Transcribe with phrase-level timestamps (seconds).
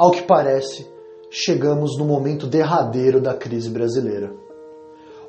[0.00, 0.86] Ao que parece,
[1.30, 4.34] chegamos no momento derradeiro da crise brasileira.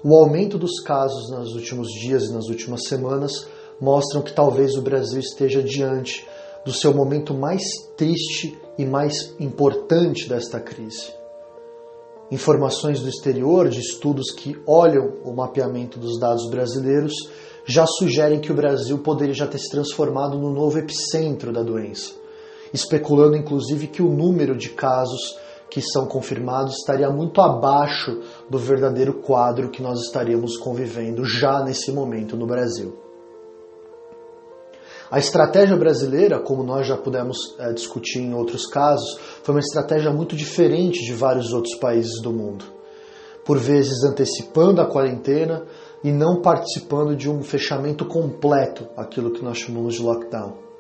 [0.01, 3.45] O aumento dos casos nos últimos dias e nas últimas semanas
[3.81, 6.25] mostram que talvez o Brasil esteja diante
[6.63, 7.61] do seu momento mais
[7.97, 11.13] triste e mais importante desta crise.
[12.31, 17.11] Informações do exterior, de estudos que olham o mapeamento dos dados brasileiros,
[17.65, 22.20] já sugerem que o Brasil poderia já ter se transformado no novo epicentro da doença,
[22.73, 25.37] especulando inclusive que o número de casos
[25.69, 31.91] que são confirmados estaria muito abaixo do verdadeiro quadro que nós estaríamos convivendo já nesse
[31.91, 32.99] momento no Brasil.
[35.09, 40.11] A estratégia brasileira, como nós já pudemos é, discutir em outros casos, foi uma estratégia
[40.11, 42.63] muito diferente de vários outros países do mundo.
[43.43, 45.65] Por vezes antecipando a quarentena
[46.01, 50.70] e não participando de um fechamento completo, aquilo que nós chamamos de lockdown.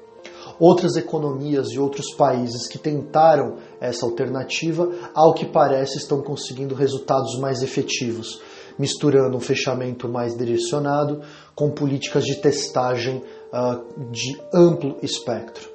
[0.61, 7.35] Outras economias e outros países que tentaram essa alternativa, ao que parece, estão conseguindo resultados
[7.39, 8.39] mais efetivos,
[8.77, 11.23] misturando um fechamento mais direcionado
[11.55, 15.67] com políticas de testagem uh, de amplo espectro.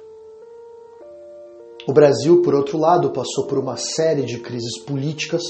[1.85, 5.43] O Brasil, por outro lado, passou por uma série de crises políticas,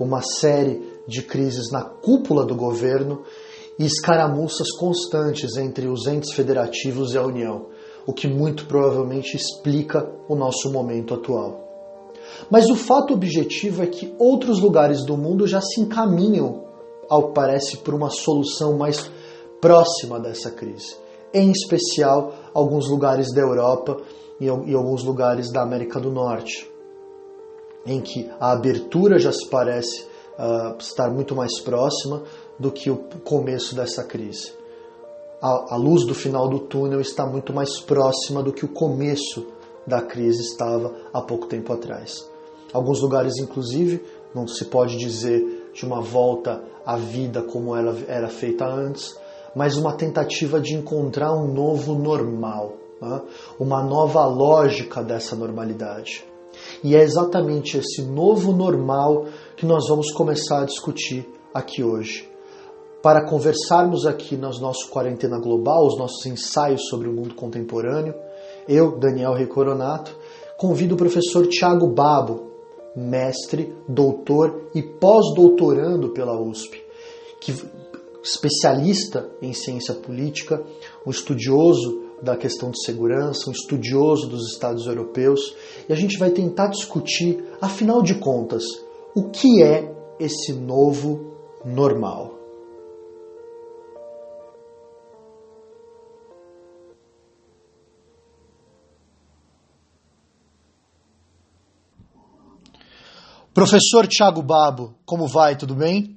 [0.00, 3.22] uma série de crises na cúpula do governo
[3.78, 7.68] e escaramuças constantes entre os entes federativos e a União,
[8.06, 11.68] o que muito provavelmente explica o nosso momento atual.
[12.50, 16.64] Mas o fato objetivo é que outros lugares do mundo já se encaminham,
[17.08, 19.10] ao que parece, por uma solução mais
[19.60, 20.96] próxima dessa crise
[21.32, 23.96] em especial alguns lugares da Europa
[24.40, 26.68] e, alguns lugares da América do Norte,
[27.86, 30.04] em que a abertura já se parece
[30.38, 32.22] uh, estar muito mais próxima
[32.58, 34.52] do que o começo dessa crise.
[35.42, 39.46] A, a luz do final do túnel está muito mais próxima do que o começo
[39.86, 42.28] da crise estava há pouco tempo atrás.
[42.72, 44.04] Alguns lugares, inclusive,
[44.34, 49.18] não se pode dizer de uma volta à vida como ela era feita antes,
[49.54, 53.22] mas uma tentativa de encontrar um novo normal, né?
[53.58, 56.24] uma nova lógica dessa normalidade.
[56.84, 59.26] E é exatamente esse novo normal
[59.56, 62.29] que nós vamos começar a discutir aqui hoje.
[63.02, 68.14] Para conversarmos aqui nos nossos Quarentena Global, os nossos ensaios sobre o mundo contemporâneo,
[68.68, 70.14] eu, Daniel Recoronato,
[70.58, 72.50] convido o professor Tiago Babo,
[72.94, 76.82] mestre, doutor e pós-doutorando pela USP,
[77.40, 77.54] que
[78.22, 80.62] especialista em ciência política,
[81.06, 85.56] um estudioso da questão de segurança, um estudioso dos Estados europeus,
[85.88, 88.62] e a gente vai tentar discutir, afinal de contas,
[89.14, 91.32] o que é esse novo
[91.64, 92.39] normal.
[103.52, 105.56] Professor Tiago Babo, como vai?
[105.56, 106.16] Tudo bem?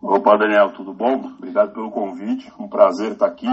[0.00, 1.14] Opa, Daniel, tudo bom?
[1.36, 2.50] Obrigado pelo convite.
[2.58, 3.46] Um prazer estar aqui.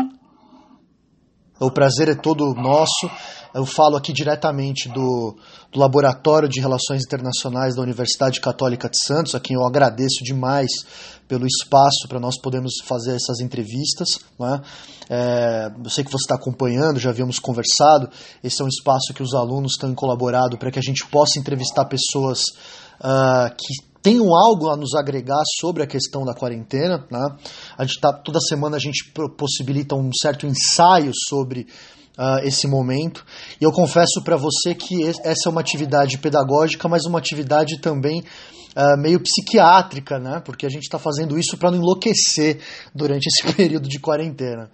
[1.60, 3.10] O prazer é todo nosso.
[3.54, 5.36] Eu falo aqui diretamente do,
[5.72, 10.68] do, Laboratório de Relações Internacionais da Universidade Católica de Santos, a quem eu agradeço demais
[11.28, 14.20] pelo espaço para nós podermos fazer essas entrevistas.
[14.40, 14.62] Né?
[15.10, 18.08] É, eu sei que você está acompanhando, já havíamos conversado.
[18.44, 21.86] Esse é um espaço que os alunos têm colaborado para que a gente possa entrevistar
[21.86, 22.40] pessoas
[23.00, 27.06] uh, que tenham algo a nos agregar sobre a questão da quarentena.
[27.12, 27.26] Né?
[27.78, 31.68] A gente tá, toda semana a gente possibilita um certo ensaio sobre
[32.18, 33.26] uh, esse momento.
[33.60, 38.24] E eu confesso para você que essa é uma atividade pedagógica, mas uma atividade também
[38.78, 40.40] uh, meio psiquiátrica, né?
[40.46, 42.62] Porque a gente está fazendo isso para não enlouquecer
[42.94, 44.70] durante esse período de quarentena.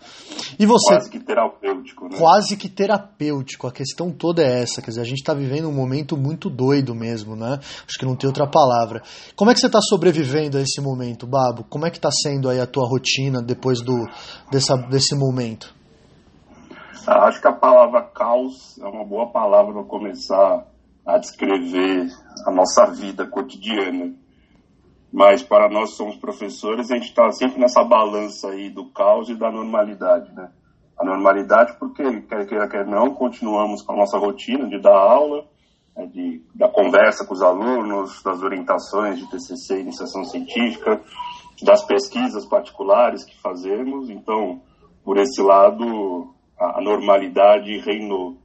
[0.60, 0.96] E você?
[0.96, 2.18] Quase que terapêutico, né?
[2.18, 3.68] Quase que terapêutico.
[3.68, 6.94] A questão toda é essa, quer dizer, a gente está vivendo um momento muito doido
[6.94, 7.60] mesmo, né?
[7.88, 9.02] Acho que não tem outra palavra.
[9.36, 11.64] Como é que você está sobrevivendo a esse momento, Babo?
[11.70, 14.06] Como é que está sendo aí a tua rotina depois do
[14.52, 15.74] dessa, desse momento?
[17.06, 20.66] Ah, acho que a palavra caos é uma boa palavra para começar
[21.06, 22.08] a descrever
[22.46, 24.14] a nossa vida cotidiana.
[25.12, 29.30] Mas para nós que somos professores, a gente está sempre nessa balança aí do caos
[29.30, 30.50] e da normalidade, né?
[30.98, 35.46] A normalidade porque, quer queira, quer não, continuamos com a nossa rotina de dar aula,
[35.96, 41.02] né, de, da conversa com os alunos, das orientações de TCC, iniciação científica,
[41.62, 44.10] das pesquisas particulares que fazemos.
[44.10, 44.62] Então,
[45.04, 48.38] por esse lado, a, a normalidade reinou.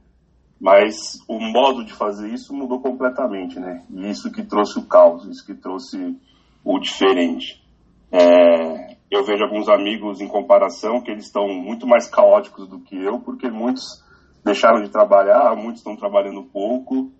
[0.59, 3.85] Mas o modo de fazer isso mudou completamente, né?
[3.89, 6.17] E isso que trouxe o caos, isso que trouxe
[6.63, 7.63] o diferente.
[8.11, 12.95] É, eu vejo alguns amigos em comparação que eles estão muito mais caóticos do que
[12.95, 14.03] eu, porque muitos
[14.43, 17.11] deixaram de trabalhar, muitos estão trabalhando pouco,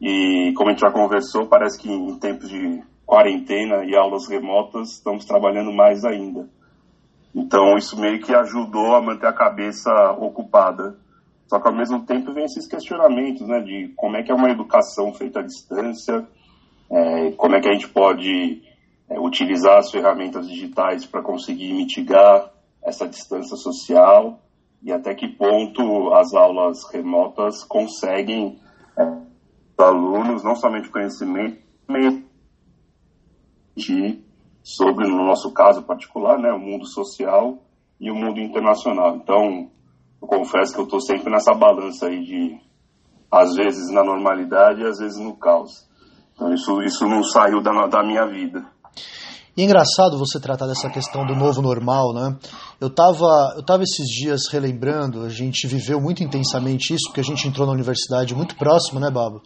[0.00, 4.92] E como a gente já conversou, parece que em tempos de quarentena e aulas remotas
[4.92, 6.48] estamos trabalhando mais ainda.
[7.34, 9.90] Então isso meio que ajudou a manter a cabeça
[10.20, 10.96] ocupada.
[11.48, 14.50] Só que ao mesmo tempo vem esses questionamentos, né, de como é que é uma
[14.50, 16.26] educação feita à distância,
[16.90, 18.62] é, como é que a gente pode
[19.08, 22.52] é, utilizar as ferramentas digitais para conseguir mitigar
[22.82, 24.40] essa distância social
[24.82, 28.60] e até que ponto as aulas remotas conseguem
[28.96, 29.18] é,
[29.78, 31.66] alunos não somente conhecimento
[34.62, 37.62] sobre no nosso caso particular né o mundo social
[37.98, 39.16] e o mundo internacional.
[39.16, 39.70] Então
[40.20, 42.60] eu confesso que eu estou sempre nessa balança aí de
[43.30, 45.86] às vezes na normalidade e às vezes no caos
[46.34, 48.64] então isso isso não saiu da, da minha vida
[49.58, 52.36] e é engraçado você tratar dessa questão do novo normal, né?
[52.80, 57.24] Eu tava, eu tava esses dias relembrando, a gente viveu muito intensamente isso, porque a
[57.24, 59.42] gente entrou na universidade muito próximo, né, Babo?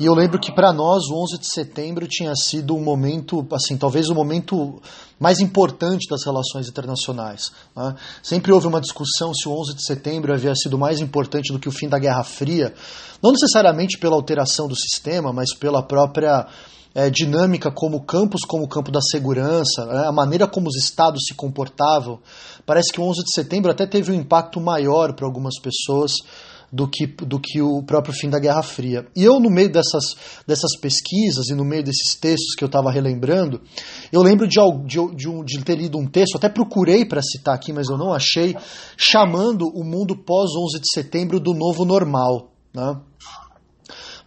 [0.00, 3.76] E eu lembro que para nós o 11 de setembro tinha sido um momento, assim,
[3.76, 4.80] talvez o momento
[5.18, 7.52] mais importante das relações internacionais.
[7.76, 7.94] Né?
[8.22, 11.68] Sempre houve uma discussão se o 11 de setembro havia sido mais importante do que
[11.68, 12.72] o fim da Guerra Fria,
[13.22, 16.46] não necessariamente pela alteração do sistema, mas pela própria
[16.94, 21.24] é, dinâmica como campos, como o campo da segurança, né, a maneira como os estados
[21.28, 22.20] se comportavam.
[22.64, 26.12] Parece que o 11 de setembro até teve um impacto maior para algumas pessoas
[26.72, 29.06] do que, do que o próprio fim da Guerra Fria.
[29.16, 32.90] E eu, no meio dessas, dessas pesquisas e no meio desses textos que eu estava
[32.90, 33.60] relembrando,
[34.12, 37.72] eu lembro de, de, de, de ter lido um texto, até procurei para citar aqui,
[37.72, 38.56] mas eu não achei,
[38.96, 42.52] chamando o mundo pós-11 de setembro do novo normal.
[42.72, 43.00] Né?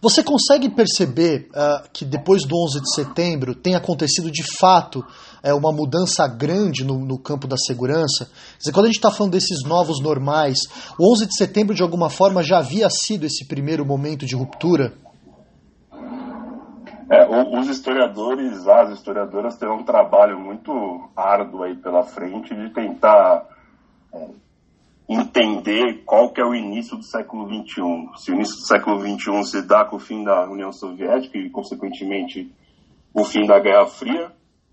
[0.04, 5.56] Você consegue perceber uh, que depois do 11 de setembro tem acontecido de fato uh,
[5.56, 8.26] uma mudança grande no, no, campo da segurança?
[8.26, 10.58] Quer dizer, quando a gente está falando desses novos normais,
[10.98, 14.92] o 11 de setembro de alguma forma já havia sido esse primeiro momento de ruptura?
[17.10, 17.26] É,
[17.58, 23.46] os historiadores, as historiadoras terão um trabalho muito árduo aí pela frente de tentar
[24.12, 24.28] é,
[25.08, 27.82] entender qual que é o início do século XXI.
[28.16, 31.50] Se o início do século XXI se dá com o fim da União Soviética e,
[31.50, 32.50] consequentemente,
[33.12, 34.32] o fim da Guerra Fria,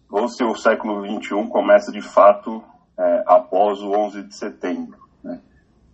[0.10, 2.63] ou se o século XXI começa de fato
[2.98, 4.98] é, após o 11 de setembro.
[5.24, 5.39] Né?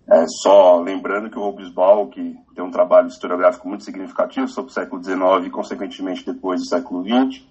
[0.10, 4.74] É, só lembrando que o Hobsbawm, que tem um trabalho historiográfico muito significativo sobre o
[4.74, 7.44] século XIX e, consequentemente, depois do século XX,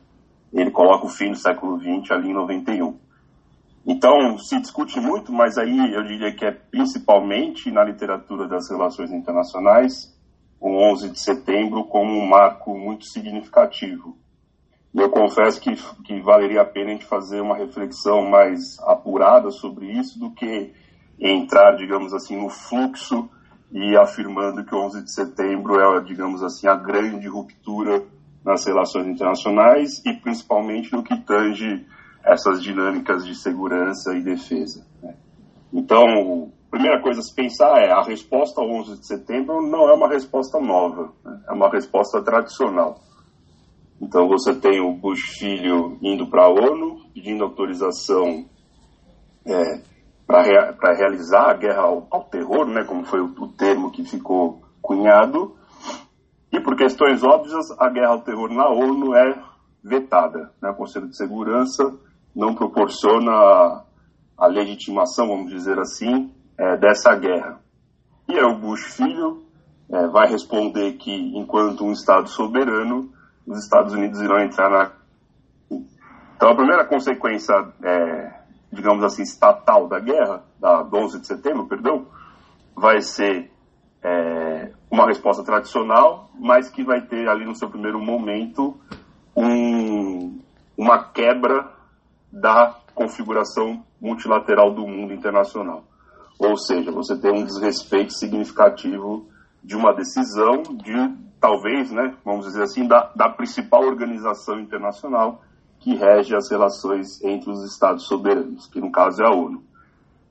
[0.52, 2.96] ele coloca o fim do século XX ali em 91.
[3.86, 9.12] Então, se discute muito, mas aí eu diria que é principalmente na literatura das relações
[9.12, 10.12] internacionais,
[10.60, 14.18] o 11 de setembro como um marco muito significativo.
[14.92, 19.50] E eu confesso que, que valeria a pena a gente fazer uma reflexão mais apurada
[19.52, 20.72] sobre isso do que
[21.20, 23.30] entrar, digamos assim, no fluxo
[23.70, 28.02] e afirmando que o 11 de setembro é, digamos assim, a grande ruptura
[28.44, 31.86] nas relações internacionais e principalmente no que tange
[32.26, 34.84] essas dinâmicas de segurança e defesa.
[35.00, 35.14] Né?
[35.72, 39.88] Então, a primeira coisa a se pensar é a resposta ao 11 de setembro não
[39.88, 41.40] é uma resposta nova, né?
[41.48, 43.00] é uma resposta tradicional.
[44.00, 48.44] Então, você tem o Bush filho indo para a ONU, pedindo autorização
[49.46, 49.80] é,
[50.26, 54.04] para rea realizar a guerra ao, ao, terror, né, como foi o, o termo que
[54.04, 55.56] ficou cunhado,
[56.52, 59.42] e por questões óbvias, a guerra ao terror na ONU é
[59.82, 60.52] vetada.
[60.60, 60.70] Né?
[60.70, 61.96] O Conselho de Segurança
[62.36, 63.32] não proporciona
[64.36, 67.58] a, legitimação, vamos dizer assim, é, dessa guerra.
[68.28, 69.42] E é o Bush filho
[69.90, 73.10] é, vai responder que, enquanto um Estado soberano,
[73.46, 74.92] os Estados Unidos irão entrar na.
[76.36, 78.40] Então, a primeira consequência, é,
[78.70, 82.06] digamos assim, estatal da guerra, da 11 de setembro, perdão,
[82.74, 83.50] vai ser
[84.88, 88.78] uma resposta tradicional, mas que vai ter ali no seu primeiro momento
[89.36, 90.40] um,
[90.78, 91.75] uma quebra
[92.32, 95.84] da configuração multilateral do mundo internacional.
[96.38, 99.26] Ou seja, você tem um desrespeito significativo
[99.62, 105.42] de uma decisão de, talvez, né, vamos dizer assim, da, da principal organização internacional
[105.78, 109.62] que rege as relações entre os Estados soberanos, que no caso é a ONU.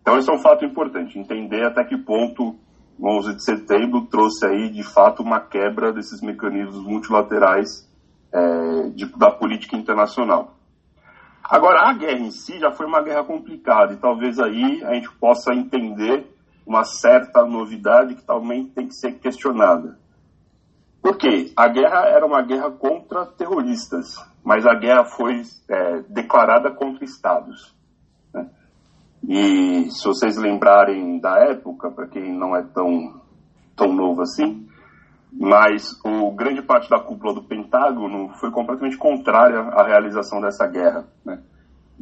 [0.01, 2.55] Então, esse é um fato importante, entender até que ponto
[2.97, 7.89] o 11 de setembro trouxe aí, de fato, uma quebra desses mecanismos multilaterais
[8.31, 10.54] é, de, da política internacional.
[11.47, 15.11] Agora, a guerra em si já foi uma guerra complicada e talvez aí a gente
[15.11, 16.25] possa entender
[16.65, 19.99] uma certa novidade que também tem que ser questionada.
[21.01, 21.53] Por quê?
[21.55, 27.75] A guerra era uma guerra contra terroristas, mas a guerra foi é, declarada contra estados.
[28.33, 28.49] Né?
[29.27, 33.21] E se vocês lembrarem da época, para quem não é tão,
[33.75, 34.67] tão novo assim,
[35.37, 41.05] mas o grande parte da cúpula do Pentágono foi completamente contrária à realização dessa guerra.
[41.25, 41.39] Né?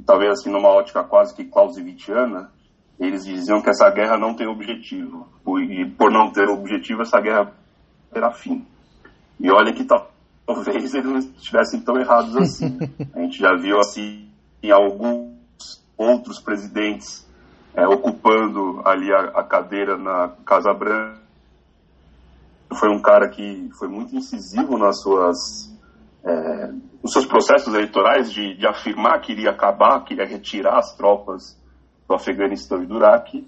[0.05, 2.51] Talvez assim, numa ótica quase que clausewittiana,
[2.99, 5.27] eles diziam que essa guerra não tem objetivo.
[5.61, 7.51] E por não ter objetivo, essa guerra
[8.13, 8.65] terá fim.
[9.39, 12.77] E olha que talvez eles não estivessem tão errados assim.
[13.15, 14.29] A gente já viu assim
[14.61, 15.33] em alguns
[15.97, 17.27] outros presidentes
[17.73, 21.22] é, ocupando ali a, a cadeira na Casa Branca
[22.73, 25.37] foi um cara que foi muito incisivo nas suas,
[26.23, 30.95] é, nos seus processos eleitorais de, de, afirmar que iria acabar, que iria retirar as
[30.95, 31.59] tropas
[32.07, 33.47] do Afeganistão e do Iraque.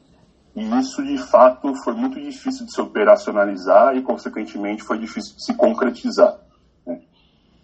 [0.56, 5.44] E isso, de fato, foi muito difícil de se operacionalizar e, consequentemente, foi difícil de
[5.44, 6.40] se concretizar.
[6.86, 7.02] Né?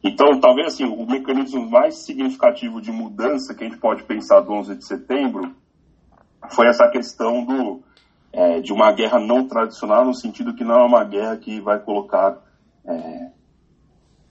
[0.04, 4.52] Então, talvez assim, o mecanismo mais significativo de mudança que a gente pode pensar do
[4.52, 5.56] 11 de setembro
[6.50, 7.82] foi essa questão do,
[8.34, 11.80] é, de uma guerra não tradicional, no sentido que não é uma guerra que vai
[11.80, 12.38] colocar
[12.86, 13.32] é,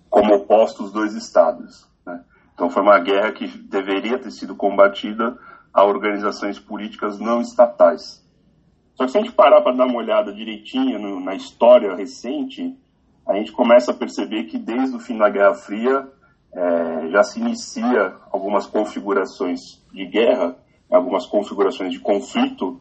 [0.08, 1.86] como opostos dois estados.
[2.04, 2.22] Né?
[2.54, 5.38] Então foi uma guerra que deveria ter sido combatida
[5.72, 8.26] a organizações políticas não estatais.
[8.94, 12.76] Só que se a gente parar para dar uma olhada direitinha no, na história recente,
[13.26, 16.08] a gente começa a perceber que desde o fim da Guerra Fria
[16.52, 19.60] é, já se inicia algumas configurações
[19.92, 20.56] de guerra,
[20.90, 22.80] algumas configurações de conflito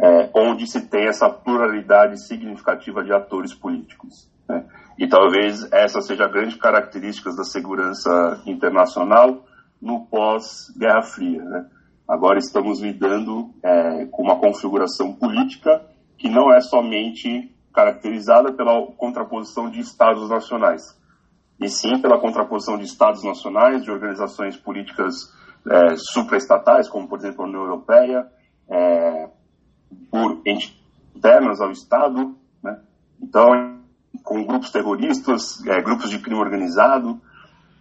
[0.00, 4.30] é, onde se tem essa pluralidade significativa de atores políticos.
[4.48, 4.64] Né?
[4.98, 9.44] E talvez essa seja a grande característica da segurança internacional
[9.80, 11.42] no pós-Guerra Fria.
[11.42, 11.66] Né?
[12.06, 15.84] Agora estamos lidando é, com uma configuração política
[16.16, 20.98] que não é somente caracterizada pela contraposição de Estados nacionais,
[21.60, 25.32] e sim pela contraposição de Estados nacionais, de organizações políticas
[25.70, 28.26] é, supraestatais, como por exemplo a União Europeia,
[28.68, 29.28] é,
[30.10, 32.80] por internas ao Estado, né?
[33.20, 33.78] então
[34.22, 37.20] com grupos terroristas, é, grupos de crime organizado.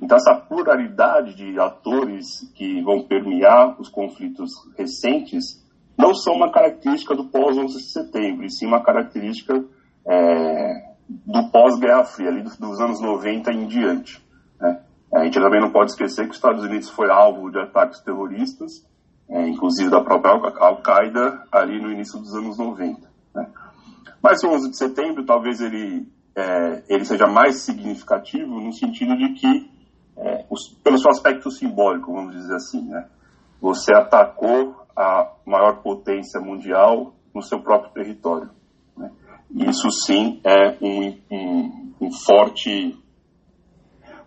[0.02, 5.66] Então essa pluralidade de atores que vão permear os conflitos recentes
[5.98, 9.66] não são uma característica do pós-11 de setembro, e sim uma característica
[10.08, 14.24] é, do pós-Guerra Fria, ali dos anos 90 em diante.
[14.60, 14.80] Né?
[15.14, 18.86] A gente também não pode esquecer que os Estados Unidos foi alvo de ataques terroristas,
[19.30, 23.02] é, inclusive da própria Al-Qaeda, ali no início dos anos 90.
[23.36, 23.48] Né?
[24.22, 29.34] Mas o 11 de setembro, talvez ele, é, ele seja mais significativo no sentido de
[29.34, 29.70] que,
[30.18, 33.08] é, os, pelo seu aspecto simbólico, vamos dizer assim, né?
[33.62, 38.50] você atacou a maior potência mundial no seu próprio território.
[38.96, 39.12] Né?
[39.52, 42.98] Isso sim é um, um, um forte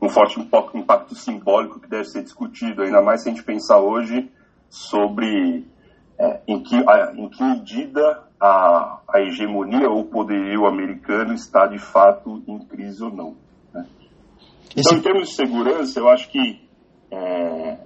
[0.02, 0.40] um forte
[0.75, 4.30] impacto simbólico que deve ser discutido, ainda mais se a gente pensar hoje
[4.71, 5.67] sobre
[6.19, 11.67] é, em, que, a, em que medida a, a hegemonia ou o poderio americano está
[11.67, 13.37] de fato em crise ou não.
[13.75, 13.87] Né?
[14.77, 16.67] Então, em termos de segurança, eu acho que
[17.11, 17.79] é,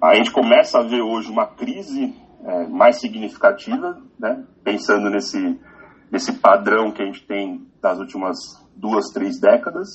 [0.00, 4.44] a gente começa a ver hoje uma crise é, mais significativa, né?
[4.64, 5.60] pensando nesse,
[6.10, 8.38] nesse padrão que a gente tem das últimas
[8.76, 9.88] duas, três décadas,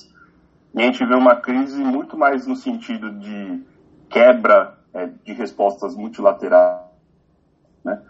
[0.76, 3.64] e a gente vê uma crise muito mais no sentido de
[4.10, 6.88] quebra é, de respostas multilaterais.
[7.86, 8.02] Né?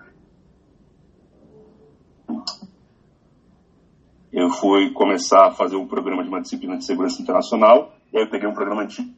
[4.32, 8.24] Eu fui começar a fazer um programa de uma disciplina de segurança internacional, e aí
[8.24, 9.13] eu peguei um programa antigo,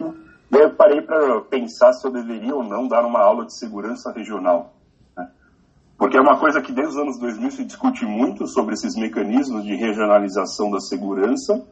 [0.00, 3.54] e aí eu parei para pensar se eu deveria ou não dar uma aula de
[3.54, 4.72] segurança regional.
[5.14, 5.30] Né?
[5.98, 9.64] Porque é uma coisa que desde os anos 2000 se discute muito sobre esses mecanismos
[9.64, 11.62] de regionalização da segurança.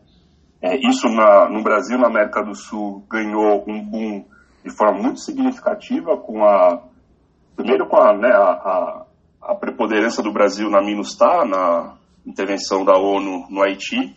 [0.61, 4.36] É, isso na, no Brasil, na América do Sul, ganhou um boom
[4.67, 6.83] de forma muito significativa com a
[7.55, 9.07] primeiro com a, né, a, a,
[9.41, 11.97] a preponderância do Brasil na MINUSTAH, na
[12.27, 14.15] intervenção da ONU no Haiti,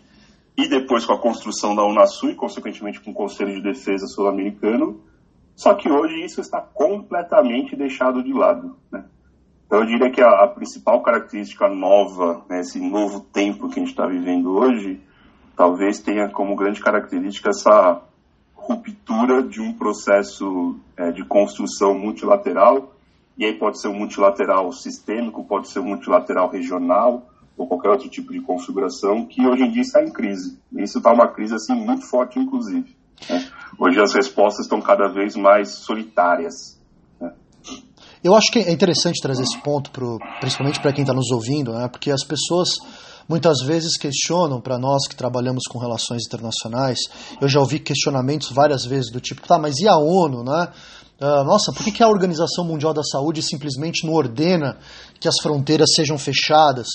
[0.58, 5.00] e depois com a construção da Unasul e, consequentemente, com o Conselho de Defesa Sul-Americano.
[5.56, 8.75] Só que hoje isso está completamente deixado de lado.
[8.91, 9.06] Né?
[9.65, 13.84] Então, eu diria que a, a principal característica nova, né, esse novo tempo que a
[13.84, 15.01] gente está vivendo hoje,
[15.56, 18.01] talvez tenha como grande característica essa
[18.69, 22.93] ruptura de um processo é, de construção multilateral,
[23.38, 28.09] e aí pode ser um multilateral sistêmico, pode ser um multilateral regional, ou qualquer outro
[28.09, 30.57] tipo de configuração, que hoje em dia está em crise.
[30.77, 32.95] Isso está uma crise assim muito forte, inclusive.
[33.29, 33.49] Né?
[33.77, 36.79] Hoje as respostas estão cada vez mais solitárias.
[37.19, 37.33] Né?
[38.23, 41.73] Eu acho que é interessante trazer esse ponto, pro, principalmente para quem está nos ouvindo,
[41.73, 41.88] né?
[41.89, 42.69] porque as pessoas
[43.29, 47.00] muitas vezes questionam para nós que trabalhamos com relações internacionais.
[47.39, 50.67] Eu já ouvi questionamentos várias vezes do tipo, tá, mas e a ONU, né?
[51.21, 54.77] Uh, nossa, por que, que a Organização Mundial da Saúde simplesmente não ordena
[55.19, 56.88] que as fronteiras sejam fechadas?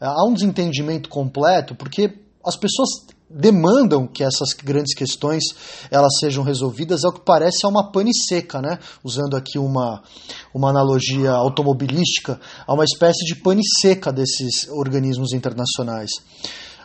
[0.00, 2.88] há um desentendimento completo, porque as pessoas
[3.30, 5.42] demandam que essas grandes questões
[5.90, 8.78] elas sejam resolvidas, é o que parece é uma pane seca, né?
[9.04, 10.02] Usando aqui uma,
[10.54, 16.10] uma analogia automobilística, há uma espécie de pane seca desses organismos internacionais.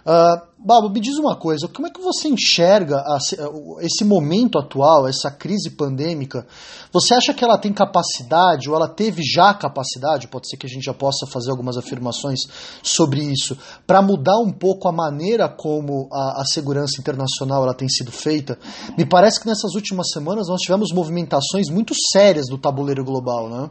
[0.06, 3.04] Uh, Babo, me diz uma coisa, como é que você enxerga
[3.82, 6.46] esse momento atual, essa crise pandêmica?
[6.92, 10.70] Você acha que ela tem capacidade, ou ela teve já capacidade, pode ser que a
[10.70, 12.40] gente já possa fazer algumas afirmações
[12.82, 17.90] sobre isso, para mudar um pouco a maneira como a, a segurança internacional ela tem
[17.90, 18.58] sido feita?
[18.98, 23.70] Me parece que nessas últimas semanas nós tivemos movimentações muito sérias do tabuleiro global, né?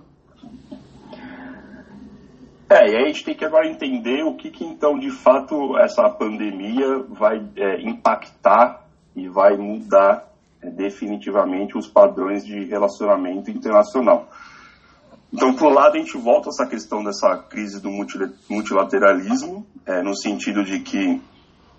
[2.72, 5.76] É, e aí a gente tem que agora entender o que, que então de fato
[5.76, 10.26] essa pandemia vai é, impactar e vai mudar
[10.62, 14.26] é, definitivamente os padrões de relacionamento internacional.
[15.30, 17.90] Então, por um lado, a gente volta a essa questão dessa crise do
[18.48, 21.20] multilateralismo, é, no sentido de que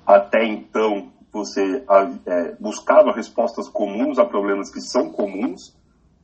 [0.06, 1.84] até então você
[2.28, 5.76] é, buscava respostas comuns a problemas que são comuns,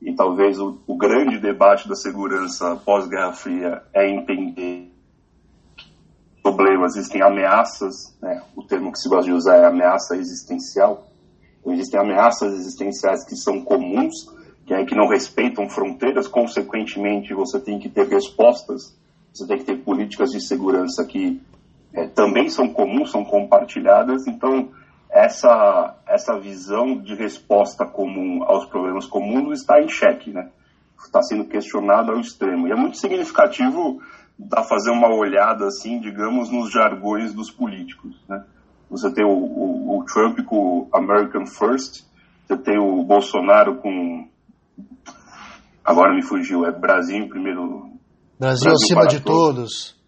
[0.01, 4.89] e talvez o, o grande debate da segurança pós-Guerra Fria é entender
[6.41, 8.41] problemas, existem ameaças, né?
[8.55, 11.07] o termo que se gosta de usar é ameaça existencial.
[11.59, 14.13] Então, existem ameaças existenciais que são comuns,
[14.65, 18.97] que, é, que não respeitam fronteiras, consequentemente, você tem que ter respostas,
[19.33, 21.41] você tem que ter políticas de segurança que
[21.93, 24.25] é, também são comuns, são compartilhadas.
[24.27, 24.69] Então,
[25.09, 30.49] essa, essa visão de resposta comum aos problemas comuns está em xeque, né?
[31.03, 32.67] Está sendo questionado ao extremo.
[32.67, 34.01] E é muito significativo
[34.37, 38.45] da fazer uma olhada, assim, digamos, nos jargões dos políticos, né?
[38.89, 42.03] Você tem o, o, o Trump com o American First,
[42.47, 44.27] você tem o Bolsonaro com
[45.83, 47.91] agora me fugiu, é Brasil em primeiro.
[48.39, 49.95] Brasil, Brasil acima de todos.
[49.95, 49.99] todos.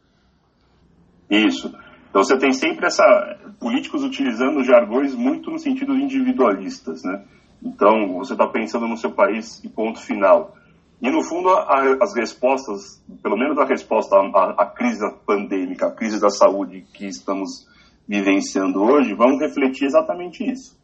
[1.30, 1.74] Isso.
[2.12, 7.24] Então você tem sempre essa políticos utilizando jargões muito no sentido individualistas, né?
[7.64, 10.54] Então você está pensando no seu país e ponto final.
[11.02, 15.92] E no fundo a, as respostas, pelo menos a resposta à, à, crise pandêmica, à
[15.92, 17.66] crise da saúde que estamos
[18.06, 20.78] vivenciando hoje, vão refletir exatamente isso.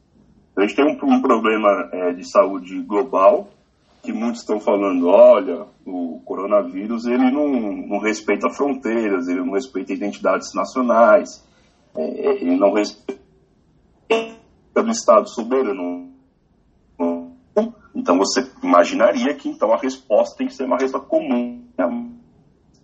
[0.56, 3.50] A gente tem um, um problema é, de saúde global
[4.02, 7.48] que muitos estão falando, olha, o coronavírus ele não,
[7.88, 11.46] não respeita fronteiras, ele não respeita identidades nacionais,
[11.96, 13.18] é, é ele não respeita
[14.76, 16.08] do Estado soberano.
[17.94, 22.10] Então você imaginaria que então a resposta tem que ser uma resposta comum, né?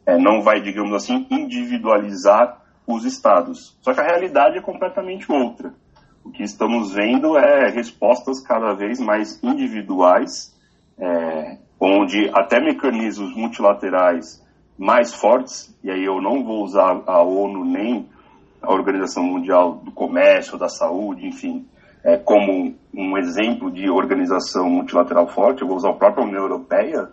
[0.05, 3.77] é, não vai, digamos assim, individualizar os estados.
[3.81, 5.73] Só que a realidade é completamente outra.
[6.23, 10.52] O que estamos vendo é respostas cada vez mais individuais
[10.97, 14.41] é, onde até mecanismos multilaterais
[14.77, 18.07] mais fortes, e aí eu não vou usar a ONU nem
[18.61, 21.67] a Organização Mundial do Comércio, da Saúde, enfim,
[22.03, 27.09] é, como um exemplo de organização multilateral forte, eu vou usar a própria União Europeia,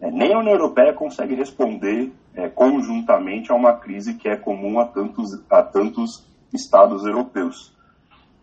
[0.00, 4.78] é, nem a União Europeia consegue responder é, conjuntamente a uma crise que é comum
[4.78, 7.75] a tantos, a tantos estados europeus.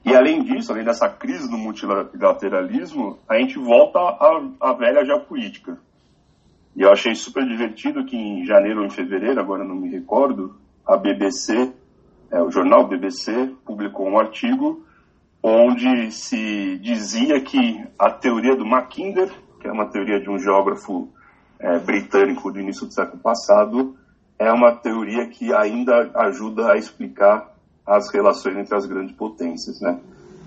[0.05, 5.77] E além disso, além dessa crise do multilateralismo, a gente volta à, à velha geopolítica.
[6.75, 10.55] E eu achei super divertido que em janeiro ou em fevereiro, agora não me recordo,
[10.85, 11.71] a BBC,
[12.31, 14.85] é, o jornal BBC, publicou um artigo
[15.41, 19.29] onde se dizia que a teoria do Mackinder,
[19.61, 21.09] que é uma teoria de um geógrafo
[21.59, 23.95] é, britânico do início do século passado,
[24.37, 27.52] é uma teoria que ainda ajuda a explicar
[27.85, 29.99] as relações entre as grandes potências, né?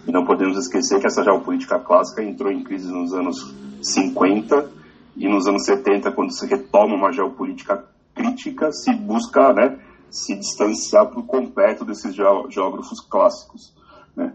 [0.06, 4.70] E não podemos esquecer que essa geopolítica clássica entrou em crise nos anos 50
[5.16, 9.78] e nos anos 70, quando se retoma uma geopolítica crítica, se busca, né,
[10.10, 13.74] se distanciar por completo desses geógrafos clássicos,
[14.14, 14.32] né?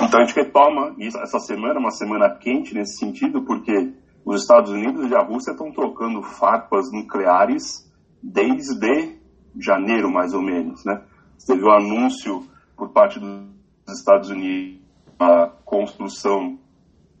[0.00, 3.92] Então a gente retoma isso essa semana, uma semana quente nesse sentido, porque
[4.24, 7.90] os Estados Unidos e a Rússia estão trocando farpas nucleares
[8.22, 9.18] desde
[9.58, 11.02] janeiro, mais ou menos, né?
[11.46, 14.82] Teve um anúncio por parte dos Estados Unidos
[15.18, 16.58] a construção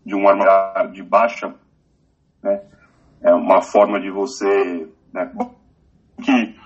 [0.04, 1.54] de um armamento de baixa,
[2.42, 2.62] né?
[3.22, 5.32] É uma forma de você, né?
[6.20, 6.56] que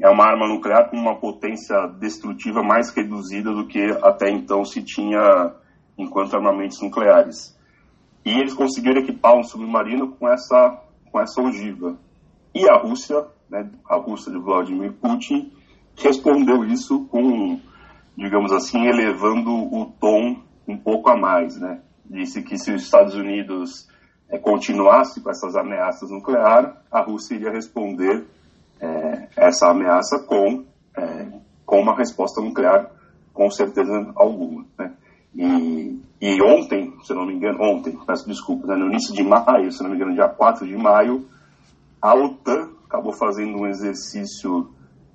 [0.00, 4.82] é uma arma nuclear com uma potência destrutiva mais reduzida do que até então se
[4.82, 5.54] tinha
[5.98, 7.56] enquanto armamentos nucleares.
[8.24, 11.96] E eles conseguiram equipar um submarino com essa com essa ogiva.
[12.54, 15.52] E a Rússia, né, a Rússia de Vladimir Putin,
[15.96, 17.60] respondeu isso com,
[18.16, 21.80] digamos assim, elevando o tom um pouco a mais, né?
[22.04, 23.88] Disse que se os Estados Unidos
[24.28, 28.26] é, continuasse com essas ameaças nucleares, a Rússia iria responder
[28.80, 30.64] é, essa ameaça com
[30.96, 31.26] é,
[31.66, 32.90] com uma resposta nuclear,
[33.34, 34.64] com certeza alguma.
[34.78, 34.92] Né?
[35.34, 39.70] E, e, ontem, se não me engano, ontem, peço desculpa, né, no início de maio,
[39.70, 41.26] se não me engano, dia 4 de maio,
[42.00, 44.70] a OTAN acabou fazendo um exercício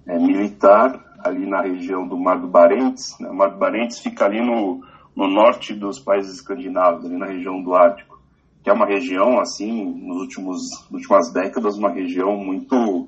[0.05, 3.17] é, militar ali na região do Mar do Barents.
[3.19, 3.29] Né?
[3.29, 4.81] O Mar do Barents fica ali no,
[5.15, 8.19] no norte dos países escandinavos, ali na região do Ártico,
[8.63, 10.61] que é uma região, assim, nos últimos
[10.91, 13.07] nas últimas décadas, uma região muito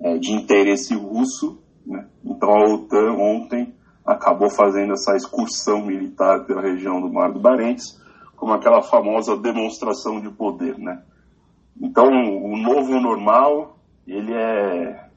[0.00, 1.58] é, de interesse russo.
[1.86, 2.06] Né?
[2.24, 8.00] Então a OTAN ontem acabou fazendo essa excursão militar pela região do Mar do Barents,
[8.36, 11.02] como aquela famosa demonstração de poder, né?
[11.80, 15.07] Então, o novo normal, ele é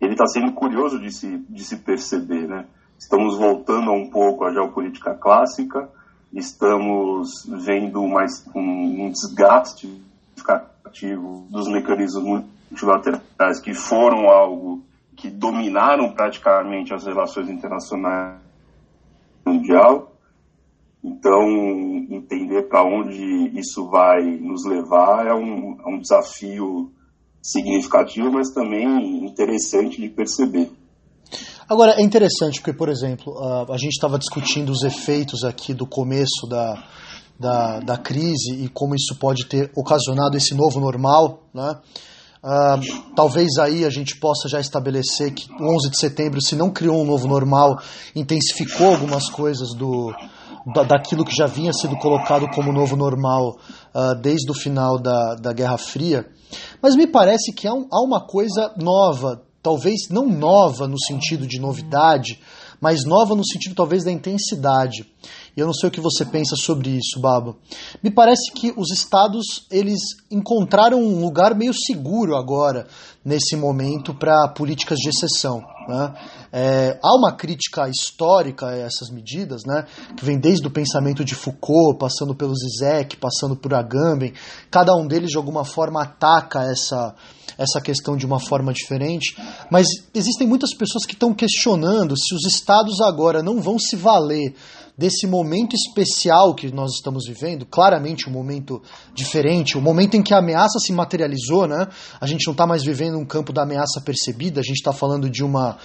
[0.00, 2.66] ele está sendo curioso de se, de se perceber, né?
[2.98, 5.88] Estamos voltando um pouco à geopolítica clássica,
[6.32, 9.88] estamos vendo mais um, um desgaste
[10.34, 14.82] significativo dos mecanismos multilaterais que foram algo
[15.16, 18.40] que dominaram praticamente as relações internacionais
[19.44, 20.12] mundial.
[21.02, 21.46] Então,
[22.10, 26.90] entender para onde isso vai nos levar é um, é um desafio
[27.44, 30.70] significativo, mas também interessante de perceber.
[31.68, 33.34] Agora, é interessante porque, por exemplo,
[33.70, 36.82] a gente estava discutindo os efeitos aqui do começo da,
[37.38, 41.78] da, da, crise e como isso pode ter ocasionado esse novo normal, né?
[42.42, 46.70] Uh, talvez aí a gente possa já estabelecer que o 11 de setembro, se não
[46.70, 47.80] criou um novo normal,
[48.14, 50.14] intensificou algumas coisas do,
[50.74, 53.56] da, daquilo que já vinha sido colocado como novo normal
[53.94, 56.26] uh, desde o final da, da Guerra Fria.
[56.80, 61.46] Mas me parece que há, um, há uma coisa nova, talvez não nova no sentido
[61.46, 62.40] de novidade,
[62.80, 65.06] mas nova no sentido talvez da intensidade.
[65.56, 67.54] E eu não sei o que você pensa sobre isso, Baba.
[68.02, 72.86] Me parece que os estados eles encontraram um lugar meio seguro agora
[73.24, 75.62] nesse momento para políticas de exceção.
[75.88, 76.14] Né?
[76.52, 81.34] É, há uma crítica histórica a essas medidas, né, que vem desde o pensamento de
[81.34, 84.32] Foucault, passando pelo Zizek, passando por Agamben.
[84.70, 87.14] Cada um deles, de alguma forma, ataca essa,
[87.58, 89.36] essa questão de uma forma diferente.
[89.70, 94.54] Mas existem muitas pessoas que estão questionando se os estados agora não vão se valer
[94.96, 98.80] desse momento especial que nós estamos vivendo, claramente um momento
[99.12, 101.88] diferente, o um momento em que a ameaça se materializou, né?
[102.20, 105.28] A gente não está mais vivendo um campo da ameaça percebida, a gente está falando
[105.28, 105.78] de, uma,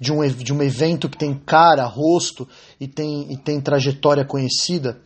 [0.00, 2.48] de, um, de um evento que tem cara, rosto
[2.80, 4.98] e tem, e tem trajetória conhecida.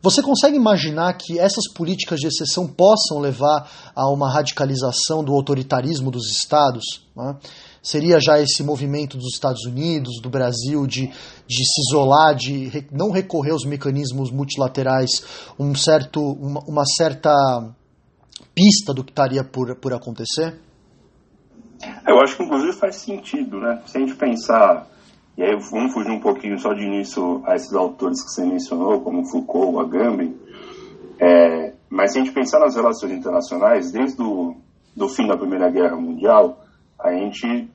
[0.00, 6.10] Você consegue imaginar que essas políticas de exceção possam levar a uma radicalização do autoritarismo
[6.10, 7.02] dos estados?
[7.16, 7.36] Né?
[7.88, 13.10] Seria já esse movimento dos Estados Unidos, do Brasil, de, de se isolar, de não
[13.10, 15.08] recorrer aos mecanismos multilaterais,
[15.58, 17.32] um certo, uma, uma certa
[18.54, 20.60] pista do que estaria por, por acontecer?
[22.06, 23.80] Eu acho que inclusive faz sentido, né?
[23.86, 24.86] Se a gente pensar,
[25.38, 29.00] e aí vamos fugir um pouquinho só de início a esses autores que você mencionou,
[29.00, 30.36] como Foucault, Agamben,
[31.18, 34.56] é, mas se a gente pensar nas relações internacionais, desde o
[34.94, 36.66] do fim da Primeira Guerra Mundial,
[36.98, 37.70] a gente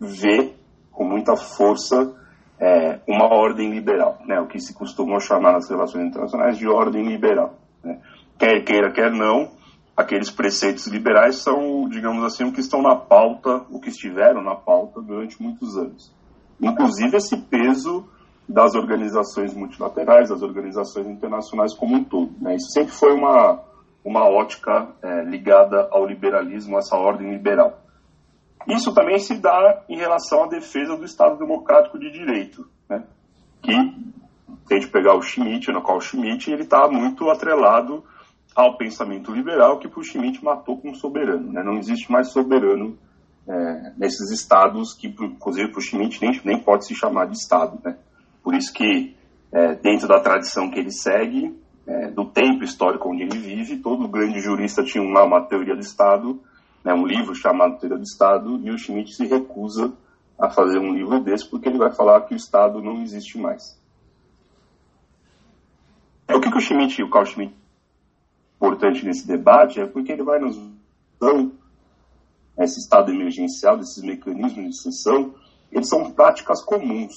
[0.00, 0.52] vê
[0.92, 2.14] com muita força
[2.60, 7.06] é, uma ordem liberal, né, o que se costuma chamar nas relações internacionais de ordem
[7.06, 7.54] liberal.
[7.82, 8.00] Né.
[8.38, 9.50] Quer queira, quer não,
[9.96, 14.54] aqueles preceitos liberais são, digamos assim, o que estão na pauta, o que estiveram na
[14.54, 16.12] pauta durante muitos anos.
[16.60, 18.04] Inclusive esse peso
[18.48, 22.32] das organizações multilaterais, das organizações internacionais como um todo.
[22.40, 22.56] Né.
[22.56, 23.60] Isso sempre foi uma,
[24.04, 27.78] uma ótica é, ligada ao liberalismo, essa ordem liberal.
[28.68, 33.02] Isso também se dá em relação à defesa do Estado Democrático de Direito, né?
[33.62, 38.04] que, se a gente pegar o Schmitt, no qual o Schmitt está muito atrelado
[38.54, 41.52] ao pensamento liberal que o Schmitt matou como soberano.
[41.52, 41.62] Né?
[41.62, 42.98] Não existe mais soberano
[43.48, 47.78] é, nesses estados que, inclusive, para o Schmitt nem, nem pode se chamar de Estado.
[47.82, 47.96] Né?
[48.42, 49.16] Por isso que,
[49.50, 54.06] é, dentro da tradição que ele segue, é, do tempo histórico onde ele vive, todo
[54.08, 56.38] grande jurista tinha uma, uma teoria do Estado,
[56.88, 59.92] né, um livro chamado Teoria do Estado, e o Schmitt se recusa
[60.38, 63.78] a fazer um livro desse porque ele vai falar que o Estado não existe mais.
[66.26, 67.54] É o que, que o Schmitt, o Carl Schmitt,
[68.56, 70.58] importante nesse debate é porque ele vai nos
[71.20, 71.52] dando
[72.58, 75.34] esse estado emergencial, desses mecanismos de exceção,
[75.70, 77.14] eles são práticas comuns.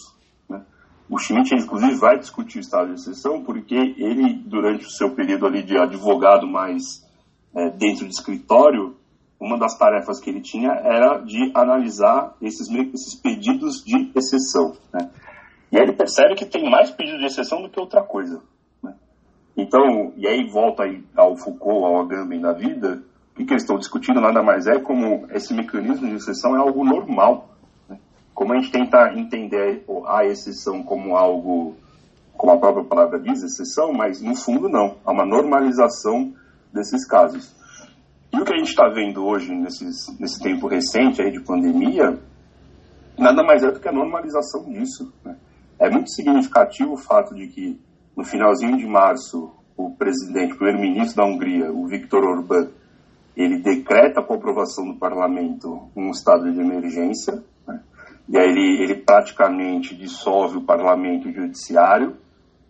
[0.49, 0.61] Né?
[1.09, 5.45] O Schmitt, inclusive, vai discutir o estado de exceção porque ele, durante o seu período
[5.45, 7.07] ali de advogado mais
[7.55, 8.99] é, dentro de escritório,
[9.41, 14.77] uma das tarefas que ele tinha era de analisar esses, esses pedidos de exceção.
[14.93, 15.09] Né?
[15.71, 18.39] E aí ele percebe que tem mais pedidos de exceção do que outra coisa.
[18.83, 18.93] Né?
[19.57, 23.01] Então, e aí volta aí ao Foucault, ao Agamben da vida,
[23.33, 26.59] o que, que eles estão discutindo nada mais é como esse mecanismo de exceção é
[26.59, 27.49] algo normal.
[27.89, 27.97] Né?
[28.35, 31.75] como a gente tenta entender a exceção como algo,
[32.37, 36.31] como a própria palavra diz, exceção, mas no fundo não, há uma normalização
[36.71, 37.59] desses casos.
[38.33, 42.17] E o que a gente está vendo hoje, nesses, nesse tempo recente aí de pandemia,
[43.17, 45.13] nada mais é do que a normalização disso.
[45.23, 45.35] Né?
[45.77, 47.81] É muito significativo o fato de que,
[48.15, 52.69] no finalzinho de março, o presidente, o primeiro-ministro da Hungria, o Viktor Orbán,
[53.35, 57.81] ele decreta com aprovação do parlamento um estado de emergência, né?
[58.29, 62.15] e aí ele, ele praticamente dissolve o parlamento e o judiciário,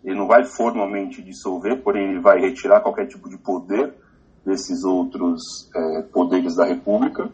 [0.02, 3.94] ele não vai formalmente dissolver, porém ele vai retirar qualquer tipo de poder
[4.44, 7.30] desses outros é, poderes da República.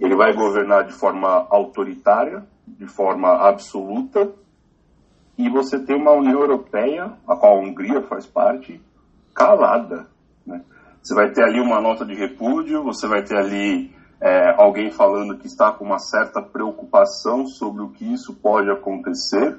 [0.00, 4.32] Ele vai governar de forma autoritária, de forma absoluta,
[5.36, 8.80] e você tem uma União Europeia, a qual a Hungria faz parte,
[9.34, 10.06] calada.
[10.46, 10.62] Né?
[11.02, 15.38] Você vai ter ali uma nota de repúdio, você vai ter ali é, alguém falando
[15.38, 19.58] que está com uma certa preocupação sobre o que isso pode acontecer,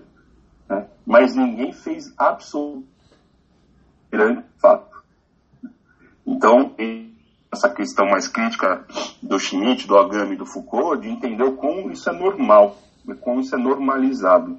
[0.69, 0.88] né?
[1.05, 2.93] mas ninguém fez absolutamente
[4.13, 4.92] grande fato.
[6.33, 6.73] Então,
[7.51, 8.83] essa questão mais crítica
[9.21, 12.75] do Schmitt, do Agami do Foucault, de entender como isso é normal,
[13.21, 14.57] como isso é normalizado.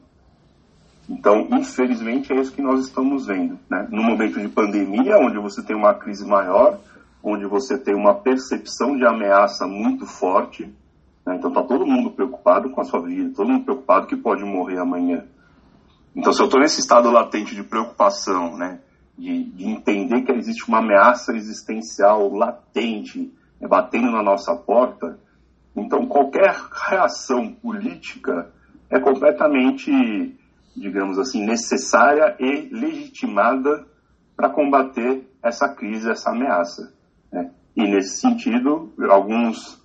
[1.08, 3.58] Então, infelizmente, é isso que nós estamos vendo.
[3.68, 3.88] Né?
[3.90, 6.78] No momento de pandemia, onde você tem uma crise maior,
[7.22, 10.72] onde você tem uma percepção de ameaça muito forte,
[11.26, 11.34] né?
[11.36, 14.78] então está todo mundo preocupado com a sua vida, todo mundo preocupado que pode morrer
[14.78, 15.24] amanhã.
[16.14, 18.78] Então, se eu estou nesse estado latente de preocupação, né?
[19.16, 23.68] De, de, entender que existe uma ameaça existencial latente né?
[23.68, 25.18] batendo na nossa porta,
[25.76, 26.54] então qualquer
[26.88, 28.50] reação política
[28.90, 29.90] é completamente
[30.76, 33.86] digamos assim, necessária e legitimada
[34.36, 36.92] para combater essa crise, essa ameaça.
[37.32, 37.50] Né?
[37.76, 39.80] E nesse sentido, alguns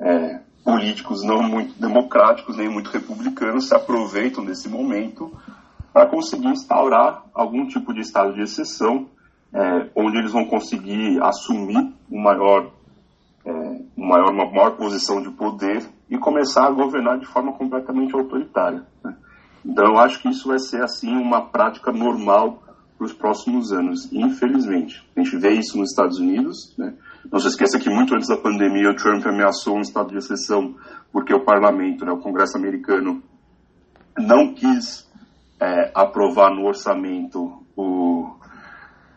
[0.00, 5.32] é, políticos não muito democráticos nem muito republicanos se aproveitam desse momento
[5.94, 9.06] para conseguir instaurar algum tipo de estado de exceção,
[9.52, 12.72] é, onde eles vão conseguir assumir um maior,
[13.46, 13.50] é,
[13.96, 18.82] um maior, uma maior posição de poder e começar a governar de forma completamente autoritária.
[19.04, 19.14] Né?
[19.64, 22.60] Então eu acho que isso vai ser assim uma prática normal
[22.98, 25.00] para os próximos anos, infelizmente.
[25.16, 26.92] A gente vê isso nos Estados Unidos, né?
[27.30, 30.74] Não se esqueça que muito antes da pandemia o Trump ameaçou um estado de exceção
[31.12, 33.22] porque o parlamento, né, o Congresso americano,
[34.18, 35.03] não quis
[35.60, 38.30] é, aprovar no orçamento o,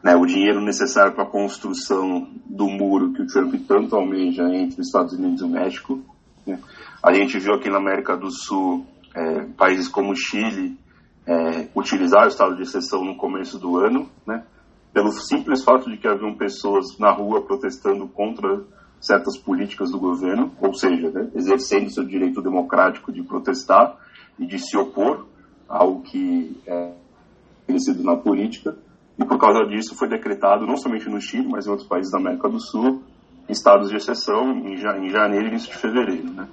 [0.04, 4.80] né, o dinheiro necessário para a construção do muro que o Trump tanto almeja entre
[4.80, 6.00] os Estados Unidos e o México.
[6.46, 6.60] Né?
[7.04, 10.78] A gente viu aqui na América do Sul é, países como o Chile
[11.26, 14.44] é, utilizaram o estado de exceção no começo do ano, né,
[14.94, 18.64] pelo simples fato de que haviam pessoas na rua protestando contra
[19.00, 23.98] certas políticas do governo, ou seja, né, exercendo seu direito democrático de protestar
[24.40, 25.28] e de se opor
[25.68, 26.92] ao que é
[27.66, 28.78] conhecido na política.
[29.18, 32.20] E por causa disso foi decretado, não somente no Chile, mas em outros países da
[32.20, 33.04] América do Sul,
[33.50, 36.32] estados de exceção em janeiro e início de fevereiro.
[36.32, 36.48] Né?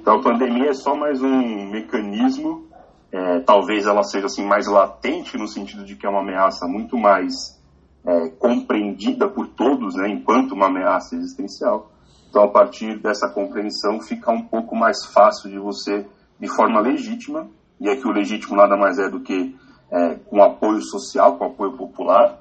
[0.00, 2.66] Então a pandemia é só mais um mecanismo,
[3.12, 6.96] é, talvez ela seja assim mais latente no sentido de que é uma ameaça muito
[6.96, 7.60] mais
[8.04, 11.90] é, compreendida por todos, né, enquanto uma ameaça existencial.
[12.30, 16.06] Então a partir dessa compreensão fica um pouco mais fácil de você,
[16.38, 17.48] de forma legítima,
[17.80, 19.54] e aqui o legítimo nada mais é do que
[19.90, 22.40] é, com apoio social, com apoio popular.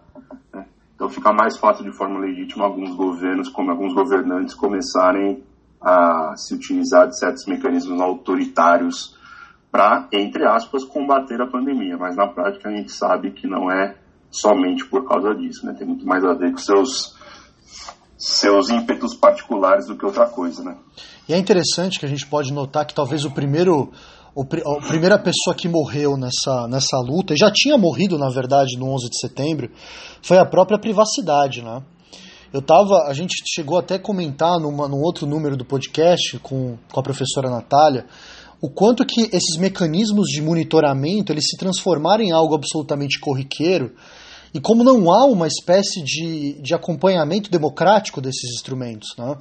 [0.54, 0.66] Né?
[0.96, 5.44] Então fica mais fácil de forma legítima alguns governos, como alguns governantes começarem
[5.82, 9.16] a se utilizar de certos mecanismos autoritários
[9.72, 11.98] para, entre aspas, combater a pandemia.
[11.98, 13.96] Mas na prática a gente sabe que não é
[14.32, 15.74] somente por causa disso, né?
[15.78, 17.16] Tem muito mais a ver com seus
[18.18, 20.78] seus ímpetos particulares do que outra coisa, né?
[21.28, 23.92] E é interessante que a gente pode notar que talvez o primeiro
[24.42, 28.94] a primeira pessoa que morreu nessa, nessa luta, e já tinha morrido, na verdade, no
[28.94, 29.72] 11 de setembro,
[30.22, 31.82] foi a própria privacidade, né?
[32.52, 36.78] Eu tava, a gente chegou até a comentar numa, num outro número do podcast com,
[36.92, 38.06] com a professora Natália,
[38.62, 43.94] o quanto que esses mecanismos de monitoramento eles se transformaram em algo absolutamente corriqueiro
[44.56, 49.10] e como não há uma espécie de, de acompanhamento democrático desses instrumentos.
[49.18, 49.36] Né?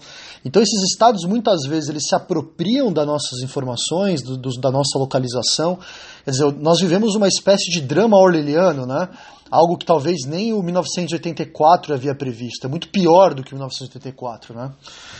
[0.45, 4.99] Então esses estados muitas vezes eles se apropriam das nossas informações, do, do, da nossa
[4.99, 5.79] localização.
[6.25, 9.09] Quer dizer, nós vivemos uma espécie de drama orwelliano, né?
[9.49, 12.67] algo que talvez nem o 1984 havia previsto.
[12.67, 14.73] É muito pior do que o 1984, né?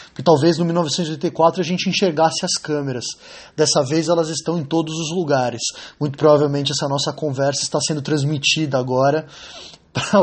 [0.09, 3.05] Porque talvez no 1984 a gente enxergasse as câmeras.
[3.57, 5.63] Dessa vez elas estão em todos os lugares.
[6.01, 9.29] Muito provavelmente essa nossa conversa está sendo transmitida agora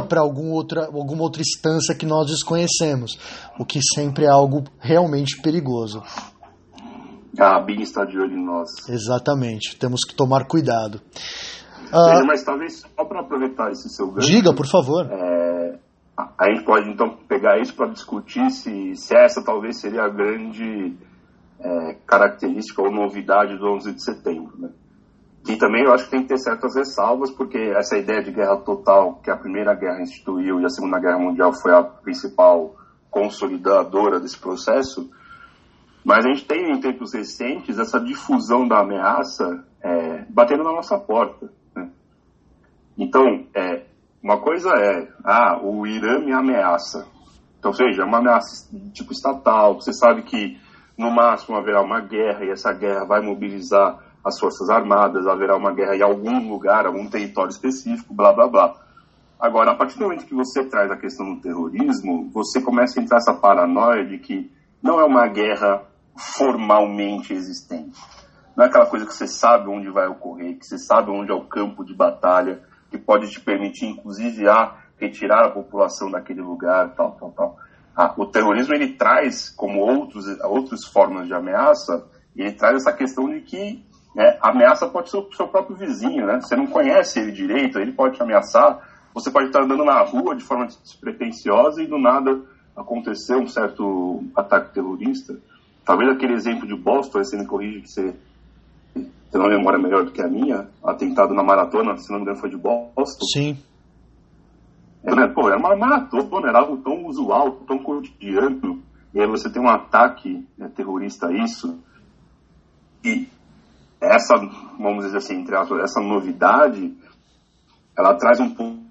[0.07, 3.17] para algum outra, alguma outra instância que nós desconhecemos,
[3.57, 6.03] o que sempre é algo realmente perigoso.
[7.39, 8.69] a BIM está de olho em nós.
[8.89, 11.01] Exatamente, temos que tomar cuidado.
[11.93, 14.27] Ah, mas talvez só para aproveitar esse seu gancho.
[14.27, 15.07] Diga, por favor.
[15.11, 15.79] É,
[16.37, 20.95] a gente pode então pegar isso para discutir se, se essa talvez seria a grande
[21.59, 24.57] é, característica ou novidade do 11 de setembro.
[24.57, 24.69] Né?
[25.43, 28.57] Que também eu acho que tem que ter certas ressalvas, porque essa ideia de guerra
[28.57, 32.75] total que a Primeira Guerra instituiu e a Segunda Guerra Mundial foi a principal
[33.09, 35.09] consolidadora desse processo,
[36.03, 40.97] mas a gente tem em tempos recentes essa difusão da ameaça é, batendo na nossa
[40.97, 41.51] porta.
[41.75, 41.89] Né?
[42.97, 43.83] Então, é,
[44.23, 47.07] uma coisa é, ah, o Irã me ameaça.
[47.59, 50.59] Então, seja, é uma ameaça tipo estatal, você sabe que
[50.97, 55.73] no máximo haverá uma guerra e essa guerra vai mobilizar as forças armadas, haverá uma
[55.73, 58.75] guerra em algum lugar, algum território específico, blá blá blá.
[59.39, 63.03] Agora, a partir do momento que você traz a questão do terrorismo, você começa a
[63.03, 64.51] entrar essa paranoia de que
[64.83, 65.83] não é uma guerra
[66.15, 67.99] formalmente existente.
[68.55, 71.33] Não é aquela coisa que você sabe onde vai ocorrer, que você sabe onde é
[71.33, 76.93] o campo de batalha, que pode te permitir, inclusive, a retirar a população daquele lugar,
[76.93, 77.57] tal, tal, tal.
[77.95, 82.05] Ah, o terrorismo ele traz, como outros, outras formas de ameaça,
[82.35, 83.83] ele traz essa questão de que
[84.15, 86.41] né, a ameaça pode ser o seu próprio vizinho, né?
[86.41, 88.89] Você não conhece ele direito, ele pode te ameaçar.
[89.13, 92.41] Você pode estar andando na rua de forma despretensiosa e do nada
[92.75, 95.37] acontecer um certo ataque terrorista.
[95.83, 98.15] Talvez aquele exemplo de Boston, você me corrige que você
[98.93, 102.39] tem uma memória melhor do que a minha, atentado na maratona, se não me engano
[102.39, 103.25] foi de Boston.
[103.33, 103.57] Sim.
[105.03, 105.27] É, né?
[105.27, 109.69] Pô, era uma maratona, era algo tão usual, tão cotidiano, e aí você tem um
[109.69, 111.79] ataque né, terrorista a isso,
[113.03, 113.27] e
[114.01, 114.35] essa,
[114.79, 116.97] vamos dizer assim, entre aspas, essa novidade,
[117.97, 118.81] ela traz um pouco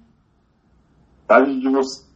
[1.61, 2.11] de você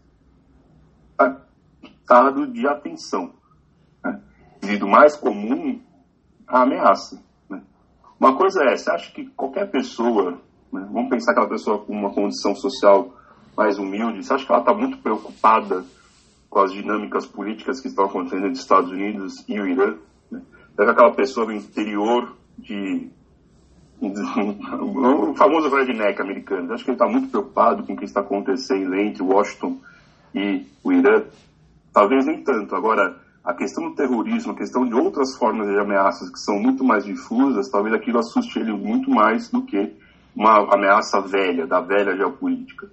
[2.05, 3.33] estado de atenção.
[4.03, 4.21] Né?
[4.61, 5.81] Devido mais comum,
[6.47, 7.19] a ameaça.
[7.49, 7.61] Né?
[8.19, 10.39] Uma coisa é, você acha que qualquer pessoa,
[10.71, 13.11] né, vamos pensar aquela pessoa com uma condição social
[13.57, 15.83] mais humilde, você acha que ela está muito preocupada
[16.47, 19.97] com as dinâmicas políticas que estão acontecendo entre os Estados Unidos e o Irã?
[20.29, 20.41] Né?
[20.77, 23.09] Deve aquela pessoa no interior de
[24.01, 26.73] o famoso redneck americano.
[26.73, 29.79] Acho que ele está muito preocupado com o que está acontecendo entre Washington
[30.33, 31.23] e o Irã.
[31.93, 32.75] Talvez nem tanto.
[32.75, 36.83] Agora, a questão do terrorismo, a questão de outras formas de ameaças que são muito
[36.83, 39.95] mais difusas, talvez aquilo assuste ele muito mais do que
[40.35, 42.89] uma ameaça velha, da velha geopolítica.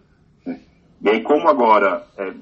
[0.46, 0.60] Né?
[1.00, 2.32] E aí, como agora é,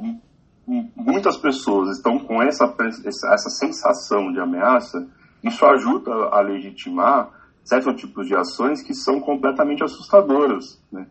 [0.95, 2.75] muitas pessoas estão com essa,
[3.07, 5.07] essa sensação de ameaça,
[5.43, 7.31] isso ajuda a legitimar
[7.65, 10.83] certos tipos de ações que são completamente assustadoras.
[10.91, 11.07] Né?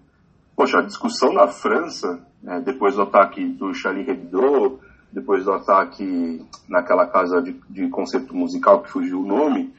[0.55, 4.79] Poxa, a discussão na França, né, depois do ataque do Charlie Hebdo,
[5.11, 9.73] depois do ataque naquela casa de, de concerto musical que fugiu o nome,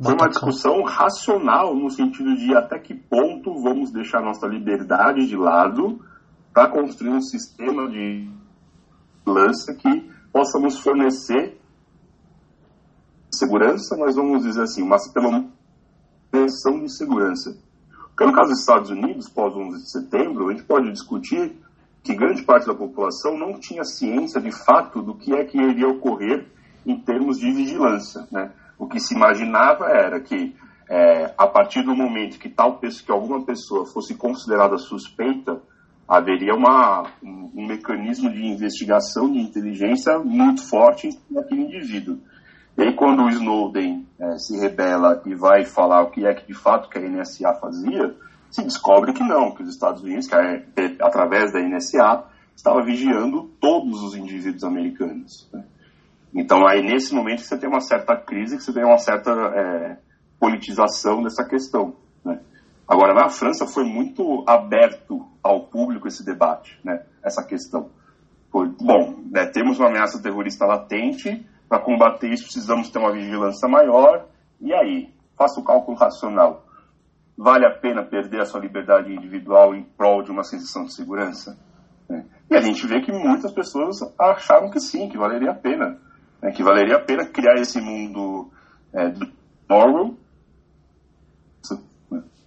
[0.00, 5.36] foi uma discussão racional no sentido de até que ponto vamos deixar nossa liberdade de
[5.36, 6.00] lado
[6.52, 8.28] para construir um sistema de
[9.24, 11.58] lança que possa nos fornecer
[13.36, 15.50] segurança, mas vamos dizer assim, pelo menos
[16.30, 17.56] prevenção de segurança.
[18.08, 21.56] Porque no caso dos Estados Unidos, pós 11 de setembro, a gente pode discutir
[22.02, 25.88] que grande parte da população não tinha ciência de fato do que é que iria
[25.88, 26.46] ocorrer
[26.86, 28.26] em termos de vigilância.
[28.30, 28.52] Né?
[28.78, 30.54] O que se imaginava era que
[30.88, 35.60] é, a partir do momento que tal que alguma pessoa fosse considerada suspeita,
[36.08, 42.18] haveria uma, um, um mecanismo de investigação de inteligência muito forte naquele indivíduo.
[42.76, 46.46] E aí, quando o Snowden é, se rebela e vai falar o que é que
[46.46, 48.14] de fato que a NSA fazia,
[48.50, 50.64] se descobre que não, que os Estados Unidos, que é,
[51.00, 55.48] através da NSA, estava vigiando todos os indivíduos americanos.
[55.52, 55.64] Né?
[56.34, 59.98] Então, aí nesse momento você tem uma certa crise, você tem uma certa é,
[60.38, 61.96] politização dessa questão.
[62.24, 62.40] Né?
[62.86, 67.04] Agora, na França foi muito aberto ao público esse debate, né?
[67.22, 67.90] essa questão.
[68.50, 73.68] Foi, bom, né, temos uma ameaça terrorista latente, para combater isso, precisamos ter uma vigilância
[73.68, 74.26] maior.
[74.60, 75.14] E aí?
[75.36, 76.64] Faça o cálculo racional.
[77.36, 81.58] Vale a pena perder a sua liberdade individual em prol de uma sensação de segurança?
[82.08, 82.22] É.
[82.50, 85.98] E a gente vê que muitas pessoas acharam que sim, que valeria a pena.
[86.40, 86.52] Né?
[86.52, 88.50] Que valeria a pena criar esse mundo
[88.92, 89.36] é, do.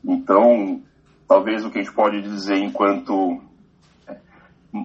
[0.03, 0.81] Então,
[1.27, 3.41] talvez o que a gente pode dizer enquanto
[4.07, 4.17] é,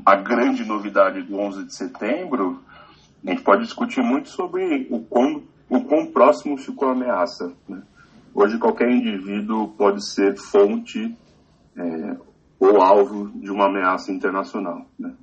[0.05, 2.63] a grande novidade do 11 de setembro
[3.27, 7.53] a gente pode discutir muito sobre o quão, o quão próximo ficou a ameaça.
[7.69, 7.83] Né?
[8.35, 11.17] Hoje, qualquer indivíduo pode ser fonte
[11.77, 12.17] é,
[12.61, 14.85] ou alvo de uma ameaça internacional.
[14.99, 15.15] Né?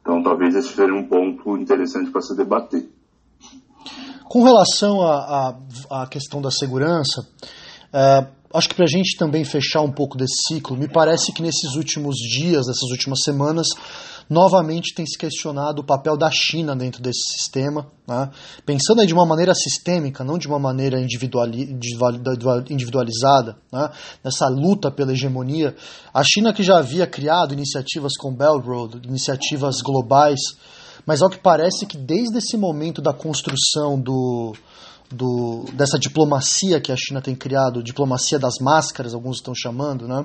[0.00, 2.88] Então, talvez esse seja um ponto interessante para se debater.
[4.24, 7.28] Com relação à questão da segurança,
[7.92, 8.26] é,
[8.56, 11.74] acho que para a gente também fechar um pouco desse ciclo, me parece que nesses
[11.74, 13.66] últimos dias, nessas últimas semanas,
[14.28, 18.30] novamente tem se questionado o papel da China dentro desse sistema, né?
[18.64, 23.90] pensando de uma maneira sistêmica, não de uma maneira individualizada, né?
[24.24, 25.74] nessa luta pela hegemonia.
[26.12, 30.40] A China que já havia criado iniciativas com Belt Road, iniciativas globais,
[31.06, 34.54] mas ao que parece que desde esse momento da construção do,
[35.10, 40.24] do, dessa diplomacia que a China tem criado, diplomacia das máscaras, alguns estão chamando, né?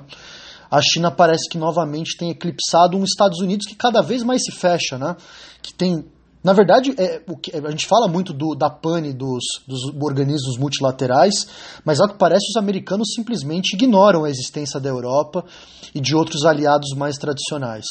[0.71, 4.51] a China parece que novamente tem eclipsado um Estados Unidos que cada vez mais se
[4.53, 5.17] fecha, né?
[5.61, 6.05] Que tem
[6.43, 10.57] na verdade, é, o que, a gente fala muito do, da pane dos, dos organismos
[10.57, 11.47] multilaterais,
[11.85, 15.45] mas ao que parece, os americanos simplesmente ignoram a existência da Europa
[15.93, 17.85] e de outros aliados mais tradicionais.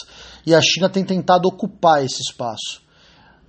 [0.45, 2.83] E a China tem tentado ocupar esse espaço.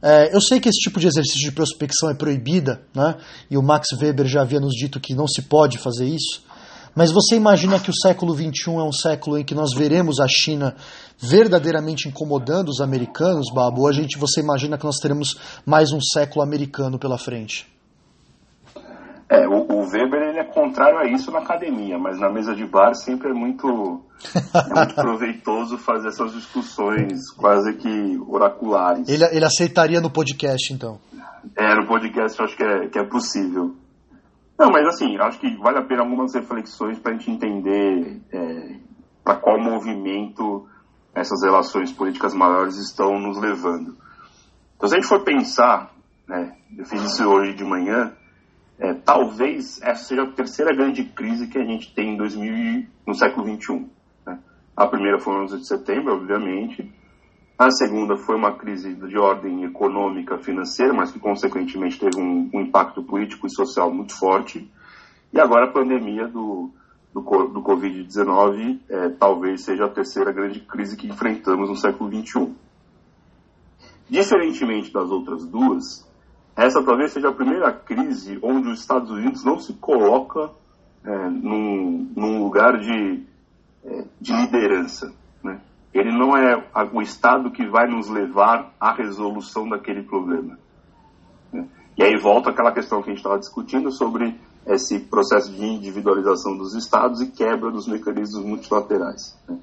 [0.01, 3.15] É, eu sei que esse tipo de exercício de prospecção é proibida, né?
[3.49, 6.43] e o Max Weber já havia nos dito que não se pode fazer isso,
[6.95, 10.27] mas você imagina que o século XXI é um século em que nós veremos a
[10.27, 10.75] China
[11.17, 13.87] verdadeiramente incomodando os americanos, Babu?
[13.87, 17.65] A gente, você imagina que nós teremos mais um século americano pela frente?
[19.31, 22.65] É, o, o, Weber ele é contrário a isso na academia, mas na mesa de
[22.65, 24.03] bar sempre é muito,
[24.35, 29.07] é muito proveitoso fazer essas discussões quase que oraculares.
[29.07, 30.99] Ele, ele aceitaria no podcast, então?
[31.57, 33.73] É, no podcast eu acho que é, que é possível.
[34.59, 38.75] Não, mas assim, acho que vale a pena algumas reflexões para a gente entender é,
[39.23, 40.67] para qual movimento
[41.15, 43.95] essas relações políticas maiores estão nos levando.
[44.75, 45.89] Então, se a gente for pensar,
[46.27, 48.11] né, eu fiz isso hoje de manhã,
[48.81, 53.13] é, talvez essa seja a terceira grande crise que a gente tem em 2000, no
[53.13, 53.87] século XXI.
[54.25, 54.39] Né?
[54.75, 56.91] A primeira foi no 11 de setembro, obviamente,
[57.61, 62.61] a segunda foi uma crise de ordem econômica, financeira, mas que consequentemente teve um, um
[62.61, 64.67] impacto político e social muito forte.
[65.31, 66.71] E agora a pandemia do,
[67.13, 72.51] do, do Covid-19 é, talvez seja a terceira grande crise que enfrentamos no século XXI.
[74.09, 76.10] Diferentemente das outras duas,
[76.65, 80.51] essa talvez seja a primeira crise onde os Estados Unidos não se coloca
[81.03, 83.23] é, num, num, lugar de,
[83.83, 85.13] é, de liderança.
[85.43, 85.59] Né?
[85.93, 90.57] ele não é o Estado que vai nos levar à resolução daquele problema.
[91.51, 91.67] Né?
[91.97, 96.55] E aí volta aquela questão que a gente estava discutindo sobre esse processo de individualização
[96.57, 99.37] dos Estados e quebra dos mecanismos multilaterais.
[99.47, 99.57] Né?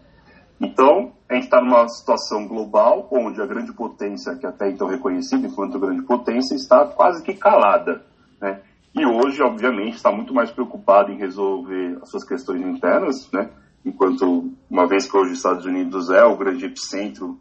[0.60, 5.46] Então, a gente está numa situação global onde a grande potência, que até então reconhecida
[5.46, 8.04] enquanto grande potência, está quase que calada.
[8.40, 8.60] Né?
[8.94, 13.50] E hoje, obviamente, está muito mais preocupada em resolver as suas questões internas, né?
[13.84, 17.38] enquanto, uma vez que hoje os Estados Unidos é o grande epicentro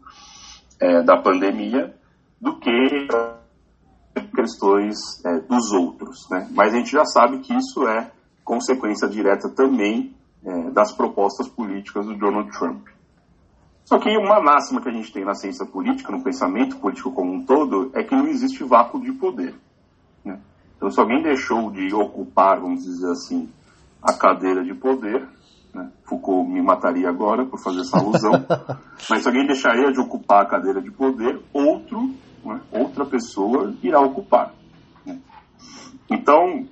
[0.80, 1.94] é, da pandemia,
[2.40, 3.08] do que
[4.34, 6.28] questões é, dos outros.
[6.30, 6.48] Né?
[6.52, 8.10] Mas a gente já sabe que isso é
[8.44, 10.14] consequência direta também
[10.44, 12.86] é, das propostas políticas do Donald Trump.
[13.88, 17.32] Só que uma máxima que a gente tem na ciência política, no pensamento político como
[17.32, 19.54] um todo, é que não existe vácuo de poder.
[20.22, 20.38] Né?
[20.76, 23.48] Então, se alguém deixou de ocupar, vamos dizer assim,
[24.02, 25.26] a cadeira de poder,
[25.72, 25.90] né?
[26.04, 28.32] Foucault me mataria agora por fazer essa alusão.
[29.08, 32.10] Mas se alguém deixaria de ocupar a cadeira de poder, outro,
[32.44, 32.60] né?
[32.70, 34.52] outra pessoa irá ocupar.
[35.06, 35.18] Né?
[36.10, 36.66] Então,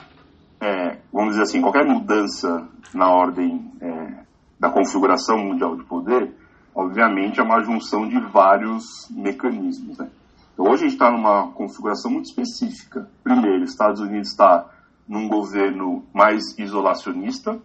[0.60, 4.22] é, vamos dizer assim, qualquer mudança na ordem é,
[4.60, 6.44] da configuração mundial de poder,
[6.76, 9.96] obviamente é uma junção de vários mecanismos.
[9.96, 10.10] Né?
[10.52, 13.08] Então, hoje a gente está numa configuração muito específica.
[13.24, 14.68] Primeiro, Estados Unidos está
[15.08, 17.58] num governo mais isolacionista,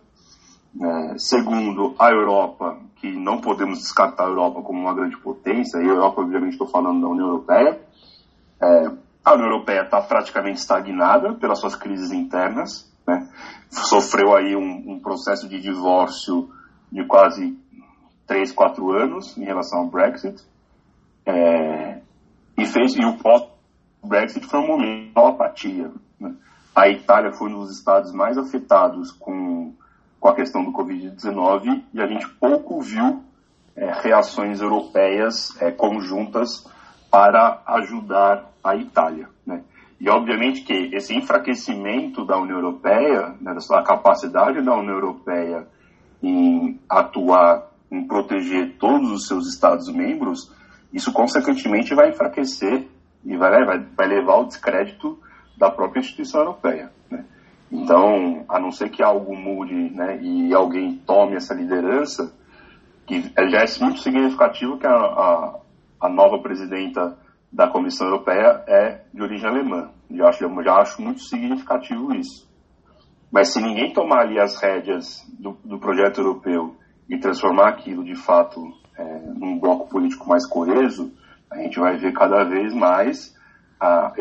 [0.80, 5.82] é, segundo, a Europa, que não podemos descartar a Europa como uma grande potência, e
[5.82, 7.82] a Europa, obviamente, estou falando da União Europeia.
[8.62, 8.92] É,
[9.26, 13.28] a União Europeia está praticamente estagnada pelas suas crises internas, né?
[13.70, 16.50] sofreu aí um, um, processo de divórcio
[16.92, 17.58] de quase
[18.32, 20.42] 3, 4 anos em relação ao Brexit,
[21.26, 22.00] é,
[22.58, 25.92] e, fez, e o pós-Brexit foi um momento de apatia.
[26.20, 26.34] Né?
[26.74, 29.74] A Itália foi um dos estados mais afetados com
[30.22, 33.24] com a questão do Covid-19 e a gente pouco viu
[33.76, 36.64] é, reações europeias é, conjuntas
[37.10, 39.28] para ajudar a Itália.
[39.44, 39.64] Né?
[40.00, 45.68] E obviamente que esse enfraquecimento da União Europeia, né, da capacidade da União Europeia
[46.22, 50.52] em atuar, em proteger todos os seus Estados-membros,
[50.94, 52.88] isso consequentemente vai enfraquecer
[53.26, 55.20] e vai, vai, vai levar ao descrédito
[55.58, 56.92] da própria instituição europeia.
[57.10, 57.26] Né?
[57.72, 62.34] Então, a não ser que algo mude né, e alguém tome essa liderança,
[63.06, 65.60] que já é muito significativo que a, a,
[66.02, 67.18] a nova presidenta
[67.52, 69.90] da Comissão Europeia é de origem alemã.
[70.10, 72.50] Já acho, já acho muito significativo isso.
[73.32, 76.76] Mas se ninguém tomar ali as rédeas do, do projeto europeu
[77.12, 78.66] e transformar aquilo de fato
[78.98, 81.12] é, num bloco político mais coeso,
[81.52, 83.36] a gente vai ver cada vez mais,
[83.78, 84.14] a,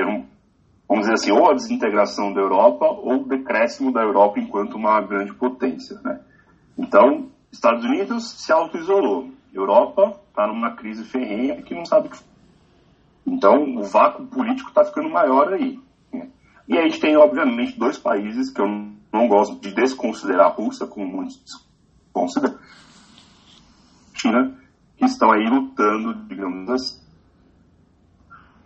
[0.88, 5.00] vamos dizer assim, ou a desintegração da Europa ou o decréscimo da Europa enquanto uma
[5.02, 6.00] grande potência.
[6.02, 6.20] Né?
[6.76, 9.30] Então, Estados Unidos se auto-isolou.
[9.54, 12.18] Europa está numa crise ferrenha que não sabe o que
[13.24, 15.78] Então, o vácuo político está ficando maior aí.
[16.12, 16.28] Né?
[16.66, 18.66] E a gente tem, obviamente, dois países que eu
[19.12, 21.69] não gosto de desconsiderar a Rússia, como muitos
[22.12, 22.58] consideram,
[24.14, 24.58] China,
[24.96, 27.00] que estão aí lutando, digamos assim,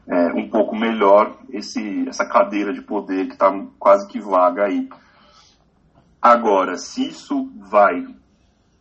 [0.07, 4.89] é, um pouco melhor esse, essa cadeira de poder que está quase que vaga aí.
[6.21, 8.07] Agora, se isso vai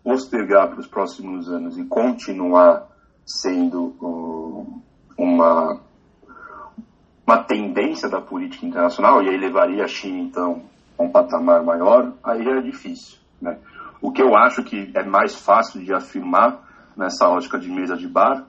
[0.04, 2.90] postergar para os próximos anos e continuar
[3.26, 4.82] sendo uh,
[5.18, 5.80] uma,
[7.26, 10.64] uma tendência da política internacional, e aí levaria a China, então,
[10.98, 13.18] a um patamar maior, aí é difícil.
[13.42, 13.58] Né?
[14.04, 18.06] O que eu acho que é mais fácil de afirmar nessa lógica de mesa de
[18.06, 18.46] bar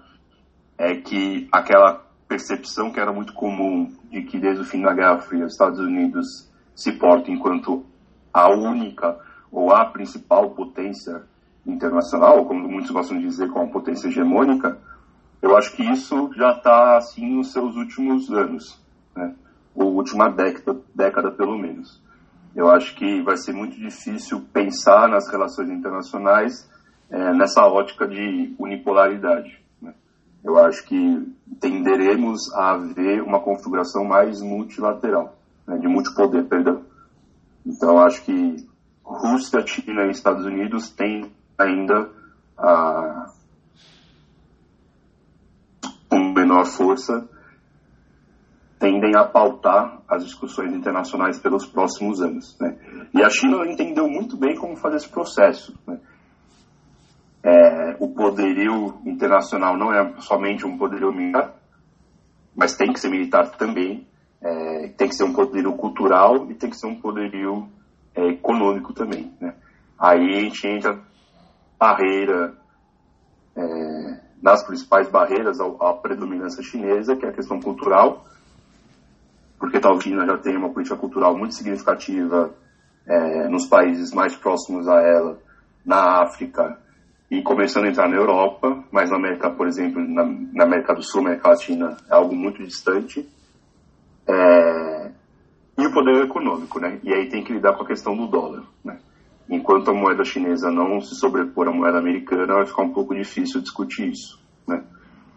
[0.76, 5.20] é que aquela percepção que era muito comum de que desde o fim da Guerra
[5.20, 7.86] Fria os Estados Unidos se portam enquanto
[8.32, 9.16] a única
[9.52, 11.22] ou a principal potência
[11.64, 14.76] internacional, como muitos gostam de dizer, como potência hegemônica,
[15.40, 18.76] eu acho que isso já está assim nos seus últimos anos,
[19.14, 19.32] né?
[19.72, 22.02] ou última década, década pelo menos.
[22.54, 26.70] Eu acho que vai ser muito difícil pensar nas relações internacionais
[27.10, 29.60] é, nessa ótica de unipolaridade.
[29.82, 29.92] Né?
[30.42, 35.36] Eu acho que tenderemos a ver uma configuração mais multilateral,
[35.66, 35.78] né?
[35.78, 36.82] de multipoder, perdão.
[37.66, 38.64] Então, acho que
[39.02, 42.08] Rússia, China e Estados Unidos têm ainda
[42.56, 43.32] a,
[46.08, 47.28] com menor força
[48.84, 52.54] tendem a pautar as discussões internacionais pelos próximos anos.
[52.60, 52.76] Né?
[53.14, 55.74] E a China entendeu muito bem como fazer esse processo.
[55.86, 55.98] Né?
[57.42, 61.54] É, o poderio internacional não é somente um poderio militar,
[62.54, 64.06] mas tem que ser militar também,
[64.42, 67.66] é, tem que ser um poderio cultural e tem que ser um poderio
[68.14, 69.32] é, econômico também.
[69.40, 69.54] Né?
[69.98, 71.00] Aí a gente entra
[71.78, 72.54] barreira,
[73.56, 78.26] é, nas principais barreiras à, predominância chinesa, que é a questão cultural,
[79.58, 82.54] porque talvez a China já tenha uma política cultural muito significativa
[83.06, 85.38] é, nos países mais próximos a ela,
[85.84, 86.78] na África
[87.30, 91.02] e começando a entrar na Europa, mas na América, por exemplo, na, na América do
[91.02, 93.28] Sul, América Latina, é algo muito distante.
[94.26, 95.10] É,
[95.76, 97.00] e o poder econômico, né?
[97.02, 98.98] E aí tem que lidar com a questão do dólar, né?
[99.48, 103.60] enquanto a moeda chinesa não se sobrepor à moeda americana, vai ficar um pouco difícil
[103.60, 104.40] discutir isso.
[104.66, 104.82] Né?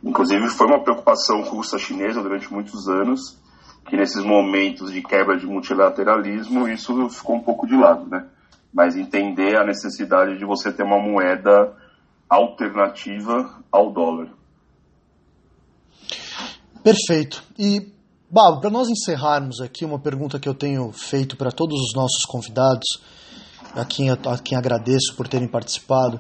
[0.03, 3.38] Inclusive, foi uma preocupação russa-chinesa durante muitos anos,
[3.88, 8.05] que nesses momentos de quebra de multilateralismo, isso ficou um pouco de lado.
[8.09, 8.25] Né?
[8.73, 11.73] Mas entender a necessidade de você ter uma moeda
[12.29, 14.29] alternativa ao dólar.
[16.83, 17.43] Perfeito.
[17.57, 17.91] E,
[18.29, 22.25] Babo, para nós encerrarmos aqui, uma pergunta que eu tenho feito para todos os nossos
[22.25, 22.85] convidados
[23.73, 26.19] a quem, a quem agradeço por terem participado.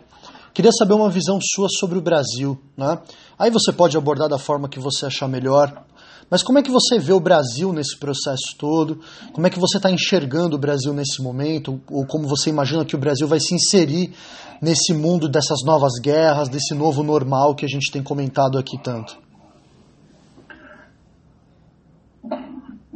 [0.53, 2.59] Queria saber uma visão sua sobre o Brasil.
[2.75, 2.99] Né?
[3.37, 5.85] Aí você pode abordar da forma que você achar melhor.
[6.29, 8.99] Mas como é que você vê o Brasil nesse processo todo?
[9.31, 11.79] Como é que você está enxergando o Brasil nesse momento?
[11.89, 14.13] Ou como você imagina que o Brasil vai se inserir
[14.61, 19.17] nesse mundo dessas novas guerras, desse novo normal que a gente tem comentado aqui tanto?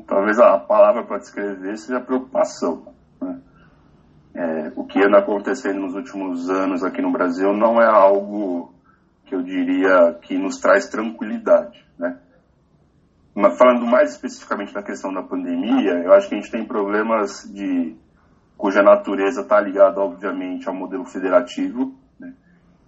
[0.05, 2.83] Talvez a palavra para descrever seja preocupação.
[3.21, 3.39] Né?
[4.33, 8.73] É, o que anda acontecendo nos últimos anos aqui no Brasil não é algo
[9.25, 12.17] que eu diria que nos traz tranquilidade, né?
[13.33, 17.95] Falando mais especificamente da questão da pandemia, eu acho que a gente tem problemas de
[18.57, 21.95] cuja natureza está ligada, obviamente, ao modelo federativo.
[22.19, 22.33] Né?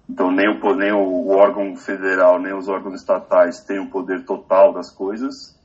[0.10, 4.74] Então, nem, o, nem o órgão federal, nem os órgãos estatais têm o poder total
[4.74, 5.58] das coisas.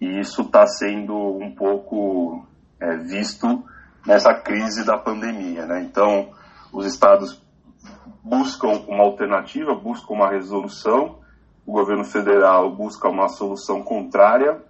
[0.00, 2.46] E isso está sendo um pouco
[2.78, 3.64] é, visto
[4.06, 5.66] nessa crise da pandemia.
[5.66, 5.82] Né?
[5.82, 6.28] Então,
[6.72, 7.42] os estados
[8.22, 11.19] buscam uma alternativa, buscam uma resolução,
[11.70, 14.60] o governo federal busca uma solução contrária,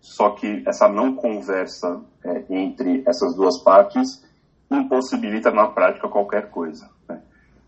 [0.00, 4.26] só que essa não conversa é, entre essas duas partes
[4.68, 6.90] impossibilita na prática qualquer coisa.
[7.08, 7.22] Né?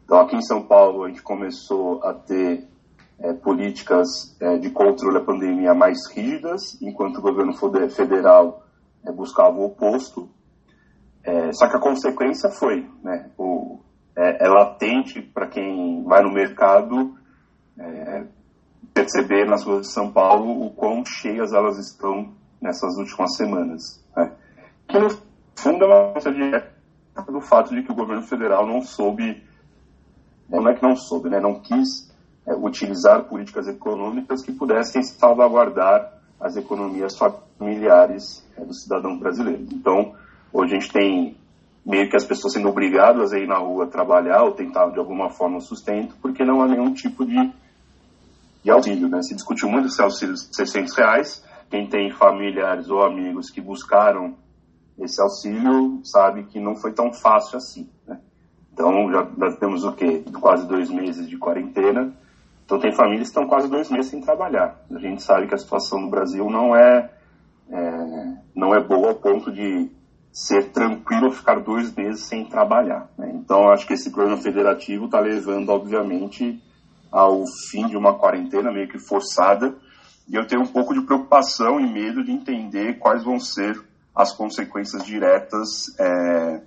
[0.05, 2.67] Então, aqui em São Paulo, a gente começou a ter
[3.21, 7.53] é, políticas é, de controle da pandemia mais rígidas, enquanto o governo
[7.89, 8.65] federal
[9.07, 10.29] é, buscava o oposto.
[11.23, 13.79] É, só que a consequência foi, né, o,
[14.17, 17.21] é, é latente para quem vai no mercado
[18.93, 24.05] perceber nas ruas de São Paulo o quão cheias elas estão nessas últimas semanas.
[24.17, 24.33] Né?
[24.89, 25.09] Que no
[25.57, 26.71] fundo é uma coisa direta
[27.29, 29.43] do fato de que o governo federal não soube,
[30.49, 31.41] não é que não soube, né?
[31.41, 32.11] não quis
[32.47, 39.67] é, utilizar políticas econômicas que pudessem salvaguardar as economias familiares é, do cidadão brasileiro.
[39.73, 40.15] Então,
[40.53, 41.37] hoje a gente tem
[41.85, 45.31] meio que as pessoas sendo obrigadas a ir na rua trabalhar ou tentar de alguma
[45.31, 47.53] forma um sustento, porque não há nenhum tipo de,
[48.63, 49.09] de auxílio.
[49.09, 49.23] Né?
[49.23, 51.45] Se discutiu muito esse auxílio de 600 reais.
[51.71, 54.35] Quem tem familiares ou amigos que buscaram
[54.99, 57.89] esse auxílio sabe que não foi tão fácil assim.
[58.07, 58.19] Né?
[58.73, 60.25] Então, já, já temos o quê?
[60.41, 62.13] Quase dois meses de quarentena.
[62.65, 64.85] Então, tem famílias que estão quase dois meses sem trabalhar.
[64.91, 67.11] A gente sabe que a situação no Brasil não é,
[67.71, 69.91] é não é boa ao ponto de
[70.33, 73.11] ser tranquilo ficar dois meses sem trabalhar.
[73.19, 73.33] Né?
[73.35, 76.63] Então, acho que esse plano federativo está levando, obviamente,
[77.11, 79.75] ao fim de uma quarentena meio que forçada.
[80.29, 83.83] E eu tenho um pouco de preocupação e medo de entender quais vão ser
[84.15, 86.63] as consequências diretas é,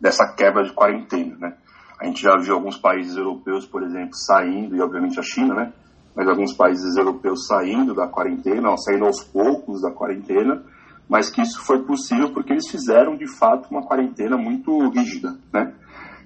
[0.00, 1.36] dessa quebra de quarentena.
[1.38, 1.56] Né?
[2.00, 5.72] A gente já viu alguns países europeus, por exemplo, saindo, e obviamente a China, né?
[6.14, 10.62] mas alguns países europeus saindo da quarentena, saindo aos poucos da quarentena,
[11.08, 15.74] mas que isso foi possível porque eles fizeram de fato uma quarentena muito rígida, né?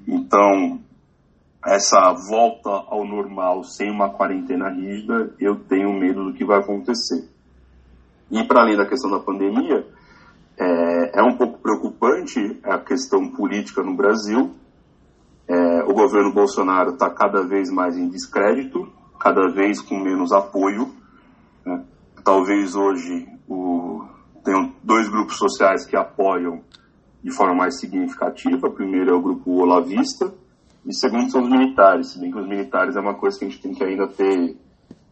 [0.07, 0.81] Então,
[1.67, 7.29] essa volta ao normal sem uma quarentena rígida, eu tenho medo do que vai acontecer.
[8.31, 9.87] E para além da questão da pandemia,
[10.59, 14.55] é, é, um pouco preocupante a questão política no Brasil.
[15.49, 20.91] É, o governo Bolsonaro está cada vez mais em descrédito, cada vez com menos apoio.
[21.65, 21.83] Né?
[22.23, 24.05] Talvez hoje o
[24.45, 26.61] tem dois grupos sociais que apoiam
[27.23, 28.67] de forma mais significativa.
[28.67, 30.31] O primeiro é o grupo Olavista
[30.87, 33.49] e segundo são os militares, se bem que os militares é uma coisa que a
[33.49, 34.57] gente tem que ainda ter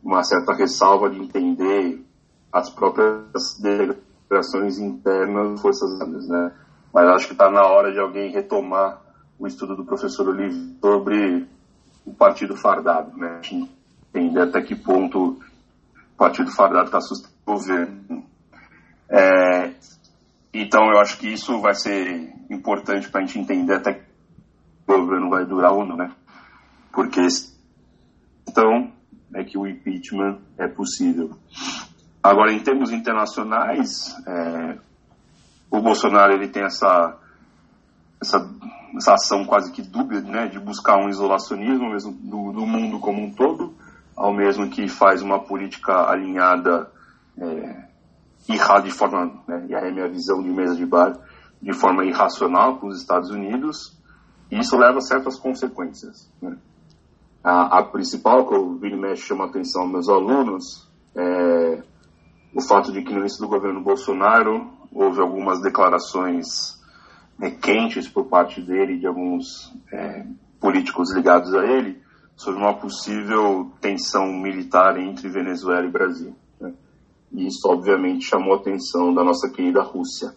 [0.02, 2.04] uma certa ressalva de entender
[2.52, 6.52] as próprias delegações internas das Forças Armadas, né?
[6.92, 9.00] Mas acho que está na hora de alguém retomar
[9.38, 11.46] o estudo do professor Olive sobre
[12.04, 13.40] o Partido Fardado, né?
[14.14, 15.38] Entender até que ponto
[16.12, 18.32] o Partido Fardado está assustando o governo
[19.14, 19.74] é,
[20.54, 24.00] então eu acho que isso vai ser importante para a gente entender até que
[24.87, 26.12] governo vai durar ou não, né?
[26.93, 27.20] Porque
[28.49, 28.93] então
[29.35, 31.37] é que o impeachment é possível.
[32.22, 34.78] Agora, em termos internacionais, é,
[35.70, 37.18] o Bolsonaro ele tem essa,
[38.20, 38.51] essa,
[38.97, 43.22] essa ação quase que dúbia né, de buscar um isolacionismo mesmo do, do mundo como
[43.22, 43.74] um todo,
[44.14, 46.91] ao mesmo que faz uma política alinhada
[47.39, 47.87] é,
[48.47, 51.16] de forma, né, e aí é a minha visão de mesa de bar,
[51.61, 53.99] de forma irracional para os Estados Unidos,
[54.53, 56.30] e isso leva a certas consequências.
[56.40, 56.59] Né?
[57.42, 60.86] A, a, principal que eu vi mexe chama a atenção aos meus alunos
[61.16, 61.82] é
[62.55, 66.78] o fato de que no início do governo Bolsonaro houve algumas declarações
[67.38, 70.26] né, quentes por parte dele e de alguns é,
[70.61, 72.03] políticos ligados a ele
[72.36, 76.36] sobre uma possível tensão militar entre Venezuela e Brasil.
[77.32, 80.34] E isso, obviamente, chamou a atenção da nossa querida Rússia.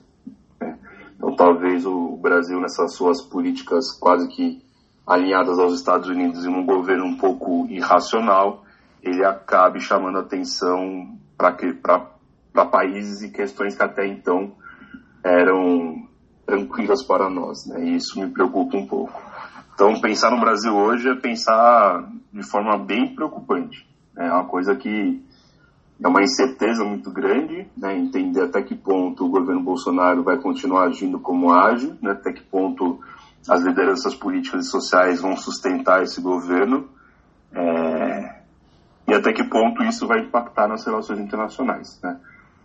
[1.35, 1.37] Né?
[1.37, 4.63] Talvez o Brasil, nessas suas políticas quase que
[5.05, 8.63] alinhadas aos Estados Unidos e num governo um pouco irracional,
[9.03, 14.53] ele acabe chamando atenção para países e questões que até então
[15.23, 16.07] eram
[16.45, 17.65] tranquilas para nós.
[17.67, 17.85] Né?
[17.85, 19.21] E isso me preocupa um pouco.
[19.73, 23.85] Então, pensar no Brasil hoje é pensar de forma bem preocupante.
[24.17, 25.21] É uma coisa que
[26.03, 30.85] é uma incerteza muito grande, né, entender até que ponto o governo Bolsonaro vai continuar
[30.85, 32.99] agindo como age, né, até que ponto
[33.47, 36.89] as lideranças políticas e sociais vão sustentar esse governo
[37.53, 38.41] é,
[39.07, 41.99] e até que ponto isso vai impactar nas relações internacionais.
[42.03, 42.19] Né.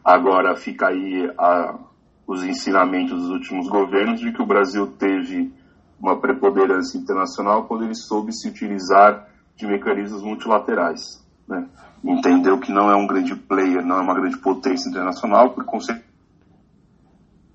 [0.05, 1.79] Agora fica aí a,
[2.27, 5.53] os ensinamentos dos últimos governos de que o Brasil teve
[6.01, 11.21] uma preponderância internacional quando ele soube se utilizar de mecanismos multilaterais.
[11.51, 11.69] Né
[12.05, 16.05] entendeu que não é um grande player, não é uma grande potência internacional, por conseguir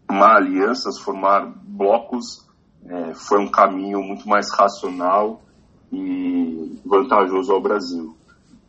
[0.07, 2.45] formar alianças, formar blocos,
[2.85, 5.41] é, foi um caminho muito mais racional
[5.91, 8.15] e vantajoso ao Brasil.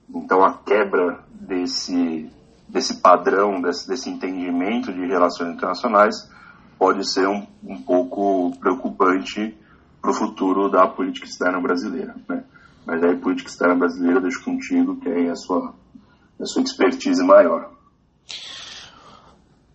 [0.09, 2.31] Então a quebra desse,
[2.69, 6.31] desse padrão, desse, desse entendimento de relações internacionais
[6.79, 9.57] pode ser um, um pouco preocupante
[10.01, 12.15] para o futuro da política externa brasileira.
[12.29, 12.45] Né?
[12.87, 15.75] Mas aí, política externa brasileira, deixo contigo, que é a sua,
[16.41, 17.71] a sua expertise maior.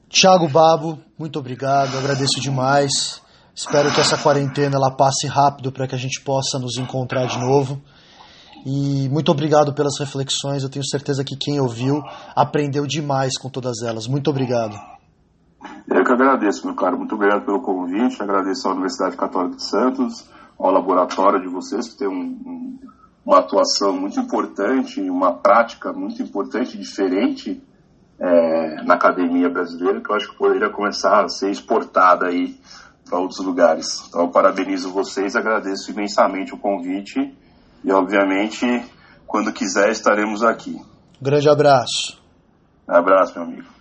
[0.08, 3.22] Tiago Babo, muito obrigado, agradeço demais.
[3.54, 7.38] Espero que essa quarentena ela passe rápido para que a gente possa nos encontrar de
[7.38, 7.82] novo.
[8.66, 10.64] E muito obrigado pelas reflexões.
[10.64, 12.02] Eu tenho certeza que quem ouviu
[12.36, 14.08] aprendeu demais com todas elas.
[14.08, 14.76] Muito obrigado.
[15.88, 16.98] Eu que agradeço, meu caro.
[16.98, 18.22] Muito obrigado pelo convite.
[18.22, 22.80] Agradeço à Universidade Católica de Santos, ao laboratório de vocês, que tem um, um,
[23.26, 27.62] uma atuação muito importante, uma prática muito importante, diferente
[28.20, 32.56] é, na academia brasileira, que eu acho que poderia começar a ser exportada aí
[33.06, 34.08] para outros lugares.
[34.08, 37.36] Então, parabenizo vocês, agradeço imensamente o convite
[37.84, 38.66] e, obviamente,
[39.28, 40.80] quando quiser, estaremos aqui.
[41.22, 42.22] Grande abraço.
[42.88, 43.81] Um abraço, meu amigo.